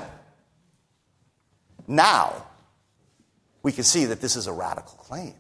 Now, 1.88 2.45
we 3.61 3.71
can 3.71 3.83
see 3.83 4.05
that 4.05 4.21
this 4.21 4.35
is 4.35 4.47
a 4.47 4.53
radical 4.53 4.95
claim. 4.97 5.35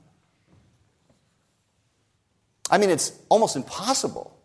I 2.69 2.77
mean, 2.77 2.91
it's 2.91 3.17
almost 3.29 3.55
impossible 3.55 4.35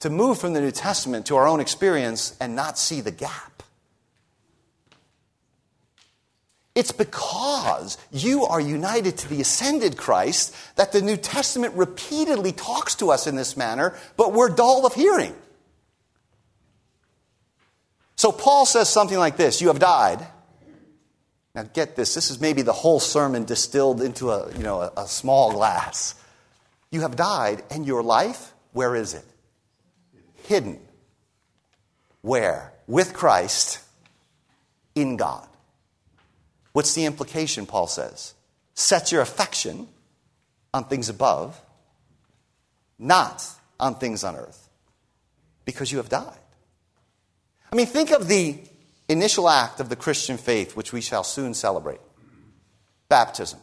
to 0.00 0.10
move 0.10 0.38
from 0.38 0.52
the 0.52 0.60
New 0.60 0.70
Testament 0.70 1.26
to 1.26 1.36
our 1.36 1.48
own 1.48 1.58
experience 1.58 2.36
and 2.40 2.54
not 2.54 2.78
see 2.78 3.00
the 3.00 3.10
gap. 3.10 3.57
It's 6.78 6.92
because 6.92 7.98
you 8.12 8.44
are 8.44 8.60
united 8.60 9.18
to 9.18 9.28
the 9.28 9.40
ascended 9.40 9.96
Christ 9.96 10.54
that 10.76 10.92
the 10.92 11.02
New 11.02 11.16
Testament 11.16 11.74
repeatedly 11.74 12.52
talks 12.52 12.94
to 12.94 13.10
us 13.10 13.26
in 13.26 13.34
this 13.34 13.56
manner, 13.56 13.98
but 14.16 14.32
we're 14.32 14.48
dull 14.48 14.86
of 14.86 14.94
hearing. 14.94 15.34
So 18.14 18.30
Paul 18.30 18.64
says 18.64 18.88
something 18.88 19.18
like 19.18 19.36
this 19.36 19.60
You 19.60 19.66
have 19.66 19.80
died. 19.80 20.24
Now 21.52 21.64
get 21.64 21.96
this, 21.96 22.14
this 22.14 22.30
is 22.30 22.40
maybe 22.40 22.62
the 22.62 22.72
whole 22.72 23.00
sermon 23.00 23.44
distilled 23.44 24.00
into 24.00 24.30
a, 24.30 24.56
you 24.56 24.62
know, 24.62 24.82
a, 24.82 24.92
a 24.98 25.08
small 25.08 25.50
glass. 25.50 26.14
You 26.92 27.00
have 27.00 27.16
died, 27.16 27.64
and 27.72 27.86
your 27.86 28.04
life, 28.04 28.52
where 28.72 28.94
is 28.94 29.14
it? 29.14 29.24
Hidden. 30.44 30.78
Where? 32.22 32.72
With 32.86 33.14
Christ 33.14 33.80
in 34.94 35.16
God. 35.16 35.47
What's 36.78 36.94
the 36.94 37.06
implication, 37.06 37.66
Paul 37.66 37.88
says? 37.88 38.34
Set 38.74 39.10
your 39.10 39.20
affection 39.20 39.88
on 40.72 40.84
things 40.84 41.08
above, 41.08 41.60
not 43.00 43.44
on 43.80 43.96
things 43.96 44.22
on 44.22 44.36
earth, 44.36 44.68
because 45.64 45.90
you 45.90 45.98
have 45.98 46.08
died. 46.08 46.38
I 47.72 47.74
mean, 47.74 47.86
think 47.86 48.12
of 48.12 48.28
the 48.28 48.60
initial 49.08 49.48
act 49.48 49.80
of 49.80 49.88
the 49.88 49.96
Christian 49.96 50.36
faith, 50.38 50.76
which 50.76 50.92
we 50.92 51.00
shall 51.00 51.24
soon 51.24 51.52
celebrate 51.52 51.98
baptism. 53.08 53.58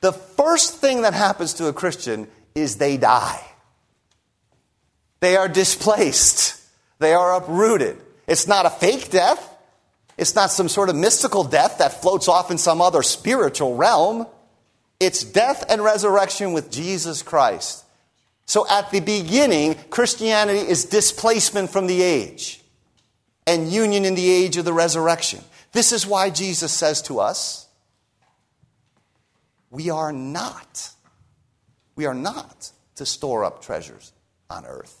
The 0.00 0.12
first 0.12 0.78
thing 0.78 1.02
that 1.02 1.14
happens 1.14 1.54
to 1.54 1.68
a 1.68 1.72
Christian 1.72 2.26
is 2.52 2.78
they 2.78 2.96
die. 2.96 3.44
They 5.20 5.36
are 5.36 5.46
displaced. 5.46 6.60
They 6.98 7.14
are 7.14 7.36
uprooted. 7.36 7.96
It's 8.26 8.48
not 8.48 8.66
a 8.66 8.70
fake 8.70 9.08
death. 9.12 9.47
It's 10.18 10.34
not 10.34 10.50
some 10.50 10.68
sort 10.68 10.88
of 10.88 10.96
mystical 10.96 11.44
death 11.44 11.78
that 11.78 12.02
floats 12.02 12.26
off 12.26 12.50
in 12.50 12.58
some 12.58 12.80
other 12.80 13.02
spiritual 13.02 13.76
realm. 13.76 14.26
It's 14.98 15.22
death 15.22 15.64
and 15.70 15.82
resurrection 15.82 16.52
with 16.52 16.72
Jesus 16.72 17.22
Christ. 17.22 17.84
So 18.44 18.66
at 18.68 18.90
the 18.90 18.98
beginning, 18.98 19.76
Christianity 19.90 20.58
is 20.58 20.86
displacement 20.86 21.70
from 21.70 21.86
the 21.86 22.02
age 22.02 22.60
and 23.46 23.70
union 23.70 24.04
in 24.04 24.16
the 24.16 24.28
age 24.28 24.56
of 24.56 24.64
the 24.64 24.72
resurrection. 24.72 25.40
This 25.72 25.92
is 25.92 26.06
why 26.06 26.30
Jesus 26.30 26.72
says 26.72 27.00
to 27.02 27.20
us, 27.20 27.68
we 29.70 29.90
are 29.90 30.12
not, 30.12 30.90
we 31.94 32.06
are 32.06 32.14
not 32.14 32.72
to 32.96 33.06
store 33.06 33.44
up 33.44 33.62
treasures 33.62 34.12
on 34.50 34.66
earth, 34.66 34.96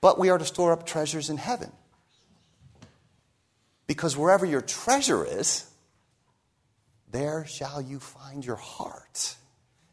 but 0.00 0.18
we 0.18 0.28
are 0.28 0.38
to 0.38 0.44
store 0.44 0.72
up 0.72 0.84
treasures 0.84 1.30
in 1.30 1.38
heaven. 1.38 1.72
Because 3.88 4.16
wherever 4.16 4.46
your 4.46 4.60
treasure 4.60 5.24
is, 5.24 5.68
there 7.10 7.44
shall 7.46 7.80
you 7.80 7.98
find 7.98 8.44
your 8.46 8.56
heart. 8.56 9.34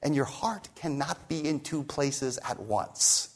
And 0.03 0.13
your 0.13 0.25
heart 0.25 0.69
cannot 0.75 1.27
be 1.27 1.47
in 1.47 1.61
two 1.61 1.81
places 1.83 2.37
at 2.47 2.59
once. 2.59 3.35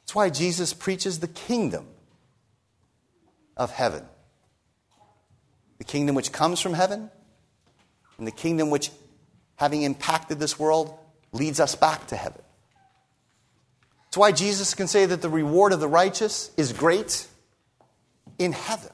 That's 0.00 0.14
why 0.14 0.30
Jesus 0.30 0.72
preaches 0.72 1.20
the 1.20 1.28
kingdom 1.28 1.86
of 3.56 3.70
heaven. 3.70 4.02
The 5.76 5.84
kingdom 5.84 6.16
which 6.16 6.32
comes 6.32 6.60
from 6.60 6.72
heaven, 6.72 7.10
and 8.16 8.26
the 8.26 8.32
kingdom 8.32 8.70
which, 8.70 8.90
having 9.56 9.82
impacted 9.82 10.40
this 10.40 10.58
world, 10.58 10.98
leads 11.32 11.60
us 11.60 11.74
back 11.76 12.06
to 12.08 12.16
heaven. 12.16 12.40
That's 14.06 14.16
why 14.16 14.32
Jesus 14.32 14.74
can 14.74 14.88
say 14.88 15.04
that 15.04 15.20
the 15.20 15.28
reward 15.28 15.72
of 15.72 15.80
the 15.80 15.86
righteous 15.86 16.50
is 16.56 16.72
great 16.72 17.27
in 18.38 18.52
heaven. 18.52 18.90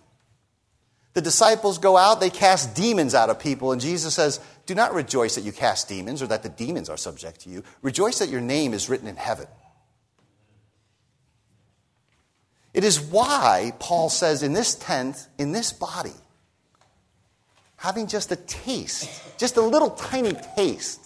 The 1.14 1.20
disciples 1.20 1.78
go 1.78 1.96
out, 1.96 2.20
they 2.20 2.30
cast 2.30 2.74
demons 2.74 3.14
out 3.14 3.30
of 3.30 3.38
people, 3.38 3.70
and 3.70 3.80
Jesus 3.80 4.14
says, 4.14 4.40
Do 4.66 4.74
not 4.74 4.94
rejoice 4.94 5.36
that 5.36 5.44
you 5.44 5.52
cast 5.52 5.88
demons 5.88 6.22
or 6.22 6.26
that 6.26 6.42
the 6.42 6.48
demons 6.48 6.88
are 6.88 6.96
subject 6.96 7.40
to 7.42 7.50
you. 7.50 7.62
Rejoice 7.82 8.18
that 8.18 8.28
your 8.28 8.40
name 8.40 8.74
is 8.74 8.88
written 8.88 9.06
in 9.06 9.16
heaven. 9.16 9.46
It 12.72 12.82
is 12.82 13.00
why 13.00 13.72
Paul 13.78 14.08
says 14.10 14.42
in 14.42 14.52
this 14.52 14.74
tent, 14.74 15.28
in 15.38 15.52
this 15.52 15.72
body, 15.72 16.10
having 17.76 18.08
just 18.08 18.32
a 18.32 18.36
taste, 18.36 19.38
just 19.38 19.56
a 19.56 19.60
little 19.60 19.90
tiny 19.90 20.34
taste 20.56 21.00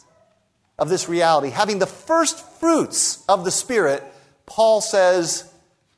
of 0.79 0.89
this 0.89 1.11
reality, 1.11 1.51
having 1.51 1.79
the 1.79 1.87
first 1.87 2.39
fruits 2.59 3.23
of 3.29 3.45
the 3.45 3.51
Spirit, 3.51 4.03
Paul 4.47 4.81
says, 4.81 5.53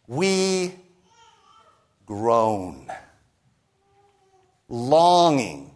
we 0.08 0.74
groan, 2.10 2.90
longing, 4.68 5.70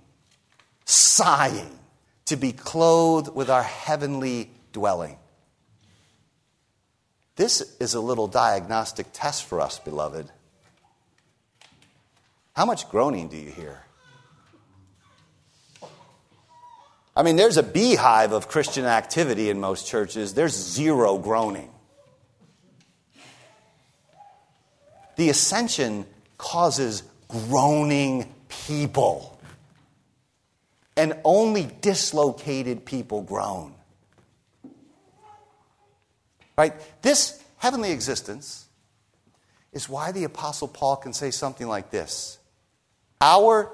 sighing 0.85 1.79
to 2.25 2.35
be 2.35 2.51
clothed 2.51 3.33
with 3.33 3.49
our 3.49 3.63
heavenly 3.63 4.51
dwelling. 4.73 5.17
This 7.37 7.77
is 7.79 7.95
a 7.95 8.01
little 8.01 8.27
diagnostic 8.27 9.07
test 9.13 9.45
for 9.45 9.61
us, 9.61 9.79
beloved. 9.79 10.29
How 12.57 12.67
much 12.67 12.89
groaning 12.89 13.29
do 13.29 13.37
you 13.37 13.53
hear? 13.53 13.85
I 17.17 17.23
mean, 17.23 17.37
there's 17.37 17.59
a 17.59 17.63
beehive 17.63 18.33
of 18.33 18.49
Christian 18.49 18.87
activity 18.87 19.51
in 19.51 19.61
most 19.61 19.87
churches, 19.87 20.35
there's 20.35 20.57
zero 20.57 21.17
groaning. 21.17 21.71
The 25.15 25.29
ascension 25.29 26.07
causes 26.45 27.03
groaning 27.27 28.33
people. 28.67 29.41
And 30.97 31.19
only 31.25 31.69
dislocated 31.81 32.85
people 32.85 33.23
groan. 33.23 33.75
Right? 36.57 36.75
This 37.03 37.43
heavenly 37.57 37.91
existence 37.91 38.67
is 39.73 39.89
why 39.89 40.13
the 40.13 40.25
Apostle 40.25 40.69
Paul 40.69 40.97
can 40.97 41.15
say 41.15 41.31
something 41.31 41.67
like 41.67 41.91
this 41.91 42.39
Our 43.21 43.73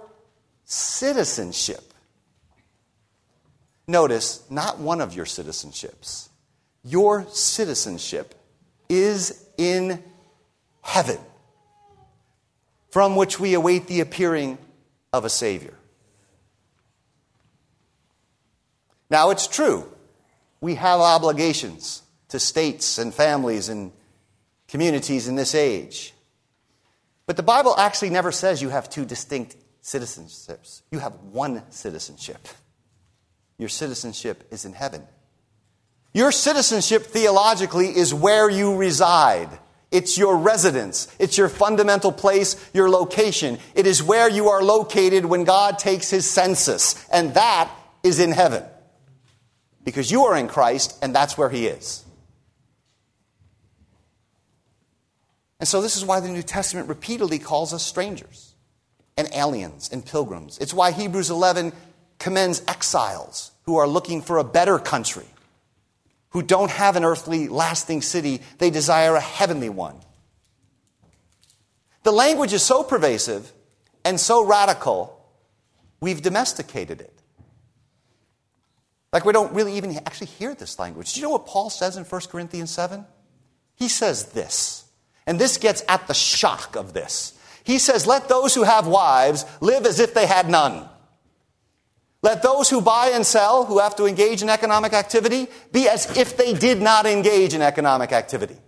citizenship. 0.64 1.92
Notice, 3.88 4.44
not 4.48 4.78
one 4.78 5.00
of 5.00 5.12
your 5.12 5.26
citizenships. 5.26 6.28
Your 6.84 7.26
citizenship 7.26 8.36
is 8.88 9.44
in 9.58 10.02
heaven, 10.80 11.18
from 12.90 13.16
which 13.16 13.38
we 13.38 13.54
await 13.54 13.86
the 13.86 14.00
appearing 14.00 14.58
of 15.12 15.24
a 15.24 15.30
Savior. 15.30 15.74
Now, 19.08 19.30
it's 19.30 19.48
true, 19.48 19.90
we 20.60 20.76
have 20.76 21.00
obligations 21.00 22.02
to 22.28 22.38
states 22.38 22.98
and 22.98 23.12
families 23.12 23.68
and 23.68 23.92
communities 24.68 25.26
in 25.26 25.34
this 25.34 25.54
age. 25.54 26.14
But 27.26 27.36
the 27.36 27.42
Bible 27.42 27.74
actually 27.76 28.10
never 28.10 28.32
says 28.32 28.62
you 28.62 28.68
have 28.68 28.88
two 28.88 29.04
distinct 29.04 29.56
citizenships. 29.82 30.82
You 30.90 31.00
have 31.00 31.14
one 31.32 31.62
citizenship. 31.70 32.48
Your 33.58 33.68
citizenship 33.68 34.46
is 34.50 34.64
in 34.64 34.72
heaven. 34.72 35.02
Your 36.12 36.32
citizenship 36.32 37.04
theologically 37.06 37.96
is 37.96 38.12
where 38.12 38.48
you 38.48 38.76
reside. 38.76 39.50
It's 39.90 40.16
your 40.16 40.36
residence. 40.36 41.08
It's 41.18 41.36
your 41.36 41.48
fundamental 41.48 42.12
place, 42.12 42.56
your 42.72 42.88
location. 42.88 43.58
It 43.74 43.86
is 43.86 44.02
where 44.02 44.28
you 44.28 44.48
are 44.48 44.62
located 44.62 45.24
when 45.24 45.44
God 45.44 45.78
takes 45.78 46.10
his 46.10 46.28
census. 46.28 47.08
And 47.10 47.34
that 47.34 47.70
is 48.02 48.20
in 48.20 48.30
heaven. 48.30 48.62
Because 49.84 50.10
you 50.10 50.26
are 50.26 50.36
in 50.36 50.46
Christ, 50.46 50.96
and 51.02 51.14
that's 51.14 51.36
where 51.36 51.48
he 51.48 51.66
is. 51.66 52.04
And 55.58 55.68
so, 55.68 55.82
this 55.82 55.96
is 55.96 56.04
why 56.04 56.20
the 56.20 56.28
New 56.28 56.42
Testament 56.42 56.88
repeatedly 56.88 57.38
calls 57.38 57.74
us 57.74 57.84
strangers 57.84 58.54
and 59.16 59.28
aliens 59.34 59.90
and 59.92 60.04
pilgrims. 60.04 60.56
It's 60.58 60.72
why 60.72 60.92
Hebrews 60.92 61.30
11 61.30 61.72
commends 62.18 62.62
exiles 62.66 63.52
who 63.64 63.76
are 63.76 63.86
looking 63.86 64.22
for 64.22 64.38
a 64.38 64.44
better 64.44 64.78
country, 64.78 65.26
who 66.30 66.42
don't 66.42 66.70
have 66.70 66.96
an 66.96 67.04
earthly, 67.04 67.48
lasting 67.48 68.02
city, 68.02 68.40
they 68.58 68.70
desire 68.70 69.14
a 69.14 69.20
heavenly 69.20 69.68
one. 69.68 69.96
The 72.02 72.12
language 72.12 72.52
is 72.52 72.62
so 72.62 72.82
pervasive 72.82 73.52
and 74.04 74.18
so 74.18 74.44
radical, 74.44 75.24
we've 76.00 76.22
domesticated 76.22 77.00
it. 77.00 77.20
Like 79.12 79.24
we 79.24 79.32
don't 79.32 79.52
really 79.52 79.74
even 79.74 79.96
actually 79.98 80.28
hear 80.28 80.54
this 80.54 80.78
language. 80.78 81.12
Do 81.12 81.20
you 81.20 81.26
know 81.26 81.32
what 81.32 81.46
Paul 81.46 81.68
says 81.68 81.96
in 81.96 82.04
1 82.04 82.20
Corinthians 82.30 82.70
7? 82.70 83.04
He 83.74 83.88
says 83.88 84.26
this. 84.26 84.84
And 85.26 85.38
this 85.38 85.58
gets 85.58 85.82
at 85.88 86.06
the 86.06 86.14
shock 86.14 86.76
of 86.76 86.92
this. 86.92 87.38
He 87.64 87.78
says, 87.78 88.06
Let 88.06 88.28
those 88.28 88.54
who 88.54 88.62
have 88.62 88.86
wives 88.86 89.44
live 89.60 89.84
as 89.84 90.00
if 90.00 90.14
they 90.14 90.26
had 90.26 90.48
none. 90.48 90.88
Let 92.22 92.42
those 92.42 92.68
who 92.68 92.80
buy 92.80 93.12
and 93.14 93.24
sell, 93.24 93.64
who 93.64 93.78
have 93.78 93.96
to 93.96 94.04
engage 94.04 94.42
in 94.42 94.50
economic 94.50 94.92
activity, 94.92 95.48
be 95.72 95.88
as 95.88 96.16
if 96.16 96.36
they 96.36 96.52
did 96.52 96.82
not 96.82 97.06
engage 97.06 97.54
in 97.54 97.62
economic 97.62 98.12
activity. 98.12 98.58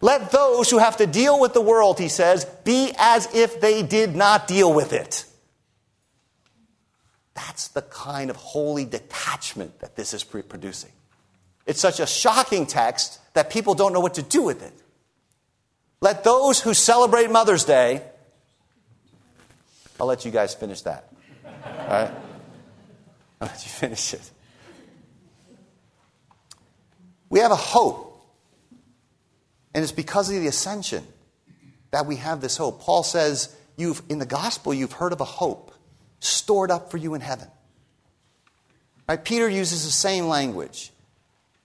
Let 0.00 0.30
those 0.30 0.70
who 0.70 0.78
have 0.78 0.96
to 0.98 1.06
deal 1.06 1.38
with 1.38 1.54
the 1.54 1.60
world, 1.60 1.98
he 1.98 2.08
says, 2.08 2.44
be 2.64 2.92
as 2.98 3.34
if 3.34 3.60
they 3.60 3.82
did 3.82 4.16
not 4.16 4.46
deal 4.46 4.72
with 4.72 4.92
it. 4.92 5.24
That's 7.34 7.68
the 7.68 7.82
kind 7.82 8.30
of 8.30 8.36
holy 8.36 8.84
detachment 8.84 9.80
that 9.80 9.96
this 9.96 10.14
is 10.14 10.24
producing. 10.24 10.92
It's 11.66 11.80
such 11.80 12.00
a 12.00 12.06
shocking 12.06 12.66
text 12.66 13.18
that 13.34 13.50
people 13.50 13.74
don't 13.74 13.92
know 13.92 14.00
what 14.00 14.14
to 14.14 14.22
do 14.22 14.42
with 14.42 14.62
it. 14.62 14.72
Let 16.00 16.22
those 16.22 16.60
who 16.60 16.74
celebrate 16.74 17.30
Mother's 17.30 17.64
Day, 17.64 18.02
I'll 19.98 20.06
let 20.06 20.24
you 20.24 20.30
guys 20.30 20.54
finish 20.54 20.82
that. 20.82 21.13
Right? 21.88 22.10
I'll 23.40 23.48
let 23.48 23.64
you 23.64 23.70
finish 23.70 24.14
it. 24.14 24.30
We 27.28 27.40
have 27.40 27.50
a 27.50 27.56
hope 27.56 28.14
and 29.74 29.82
it's 29.82 29.92
because 29.92 30.30
of 30.30 30.40
the 30.40 30.46
ascension 30.46 31.04
that 31.90 32.06
we 32.06 32.16
have 32.16 32.40
this 32.40 32.56
hope. 32.56 32.80
Paul 32.80 33.02
says, 33.02 33.54
you've, 33.76 34.00
in 34.08 34.18
the 34.18 34.26
gospel, 34.26 34.72
you've 34.72 34.92
heard 34.92 35.12
of 35.12 35.20
a 35.20 35.24
hope 35.24 35.72
stored 36.20 36.70
up 36.70 36.90
for 36.90 36.96
you 36.96 37.14
in 37.14 37.20
heaven. 37.20 37.48
Right? 39.08 39.22
Peter 39.22 39.48
uses 39.48 39.84
the 39.84 39.90
same 39.90 40.26
language. 40.26 40.92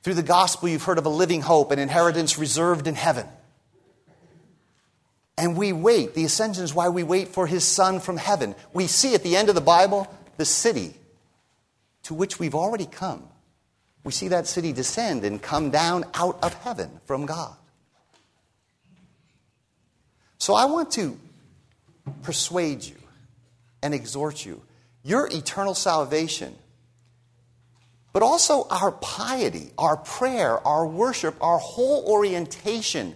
Through 0.01 0.15
the 0.15 0.23
gospel, 0.23 0.69
you've 0.69 0.83
heard 0.83 0.97
of 0.97 1.05
a 1.05 1.09
living 1.09 1.41
hope, 1.41 1.71
an 1.71 1.79
inheritance 1.79 2.37
reserved 2.37 2.87
in 2.87 2.95
heaven. 2.95 3.27
And 5.39 5.55
we 5.55 5.71
wait. 5.71 6.15
The 6.15 6.25
ascension 6.25 6.65
is 6.65 6.73
why 6.75 6.89
we 6.89 7.01
wait 7.01 7.29
for 7.29 7.47
his 7.47 7.63
son 7.63 8.01
from 8.01 8.17
heaven. 8.17 8.55
We 8.73 8.87
see 8.87 9.15
at 9.15 9.23
the 9.23 9.37
end 9.37 9.47
of 9.47 9.55
the 9.55 9.61
Bible 9.61 10.13
the 10.35 10.43
city 10.43 10.93
to 12.03 12.13
which 12.13 12.39
we've 12.39 12.55
already 12.55 12.85
come. 12.85 13.23
We 14.03 14.11
see 14.11 14.27
that 14.27 14.47
city 14.47 14.73
descend 14.73 15.23
and 15.23 15.41
come 15.41 15.69
down 15.69 16.03
out 16.13 16.39
of 16.43 16.53
heaven 16.55 16.99
from 17.05 17.25
God. 17.25 17.55
So 20.39 20.55
I 20.55 20.65
want 20.65 20.91
to 20.91 21.17
persuade 22.23 22.83
you 22.83 22.97
and 23.81 23.93
exhort 23.93 24.45
you. 24.45 24.61
Your 25.03 25.27
eternal 25.27 25.73
salvation, 25.73 26.53
but 28.11 28.23
also 28.23 28.67
our 28.69 28.91
piety, 28.91 29.71
our 29.77 29.95
prayer, 29.95 30.59
our 30.67 30.85
worship, 30.85 31.35
our 31.39 31.59
whole 31.59 32.03
orientation 32.09 33.15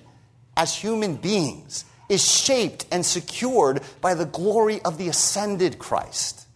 as 0.55 0.73
human 0.73 1.17
beings 1.17 1.83
is 2.13 2.29
shaped 2.29 2.85
and 2.91 3.05
secured 3.05 3.81
by 4.01 4.13
the 4.13 4.25
glory 4.25 4.81
of 4.81 4.97
the 4.97 5.09
ascended 5.09 5.79
Christ. 5.79 6.47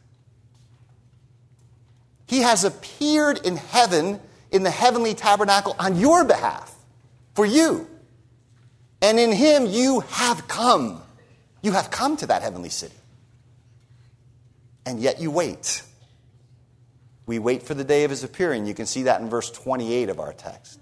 He 2.27 2.41
has 2.41 2.63
appeared 2.63 3.39
in 3.45 3.57
heaven 3.57 4.19
in 4.51 4.63
the 4.63 4.71
heavenly 4.71 5.13
tabernacle 5.13 5.75
on 5.79 5.97
your 5.97 6.23
behalf, 6.23 6.73
for 7.33 7.45
you. 7.45 7.87
And 9.01 9.19
in 9.19 9.31
him 9.31 9.65
you 9.65 10.01
have 10.01 10.47
come. 10.47 11.01
You 11.61 11.73
have 11.73 11.91
come 11.91 12.17
to 12.17 12.27
that 12.27 12.41
heavenly 12.41 12.69
city. 12.69 12.95
And 14.85 14.99
yet 14.99 15.19
you 15.19 15.31
wait. 15.31 15.83
We 17.25 17.39
wait 17.39 17.63
for 17.63 17.73
the 17.73 17.83
day 17.83 18.05
of 18.05 18.09
his 18.09 18.23
appearing. 18.23 18.65
You 18.65 18.73
can 18.73 18.85
see 18.85 19.03
that 19.03 19.19
in 19.19 19.29
verse 19.29 19.51
28 19.51 20.09
of 20.09 20.19
our 20.19 20.33
text. 20.33 20.79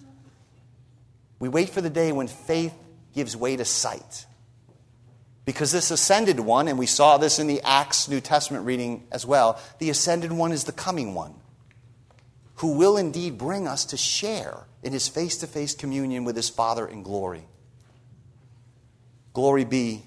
We 1.40 1.50
wait 1.50 1.70
for 1.70 1.82
the 1.82 1.90
day 1.90 2.12
when 2.12 2.28
faith 2.28 2.74
gives 3.14 3.36
way 3.36 3.56
to 3.56 3.66
sight. 3.66 4.26
Because 5.46 5.72
this 5.72 5.92
ascended 5.92 6.40
one, 6.40 6.68
and 6.68 6.78
we 6.80 6.88
saw 6.88 7.18
this 7.18 7.38
in 7.38 7.46
the 7.46 7.62
Acts 7.64 8.08
New 8.10 8.20
Testament 8.20 8.66
reading 8.66 9.06
as 9.12 9.26
well, 9.26 9.60
the 9.78 9.92
ascended 9.92 10.32
one 10.32 10.52
is 10.52 10.64
the 10.64 10.72
coming 10.72 11.14
one 11.14 11.36
who 12.56 12.78
will 12.78 12.98
indeed 12.98 13.38
bring 13.38 13.68
us 13.68 13.86
to 13.86 13.98
share 13.98 14.64
in 14.82 14.94
his 14.94 15.08
face 15.08 15.38
to 15.38 15.48
face 15.48 15.76
communion 15.76 16.24
with 16.24 16.36
his 16.36 16.50
Father 16.50 16.88
in 16.88 17.04
glory. 17.04 17.44
Glory 19.34 19.66
be 19.66 20.04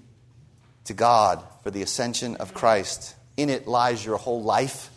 to 0.84 0.94
God 0.94 1.42
for 1.62 1.70
the 1.70 1.82
ascension 1.82 2.36
of 2.36 2.54
Christ. 2.54 3.14
In 3.36 3.50
it 3.50 3.68
lies 3.68 4.04
your 4.04 4.16
whole 4.16 4.42
life, 4.42 4.90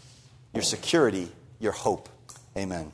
your 0.54 0.63
security, 0.63 1.30
your 1.60 1.73
hope. 1.73 2.08
Amen. 2.58 2.91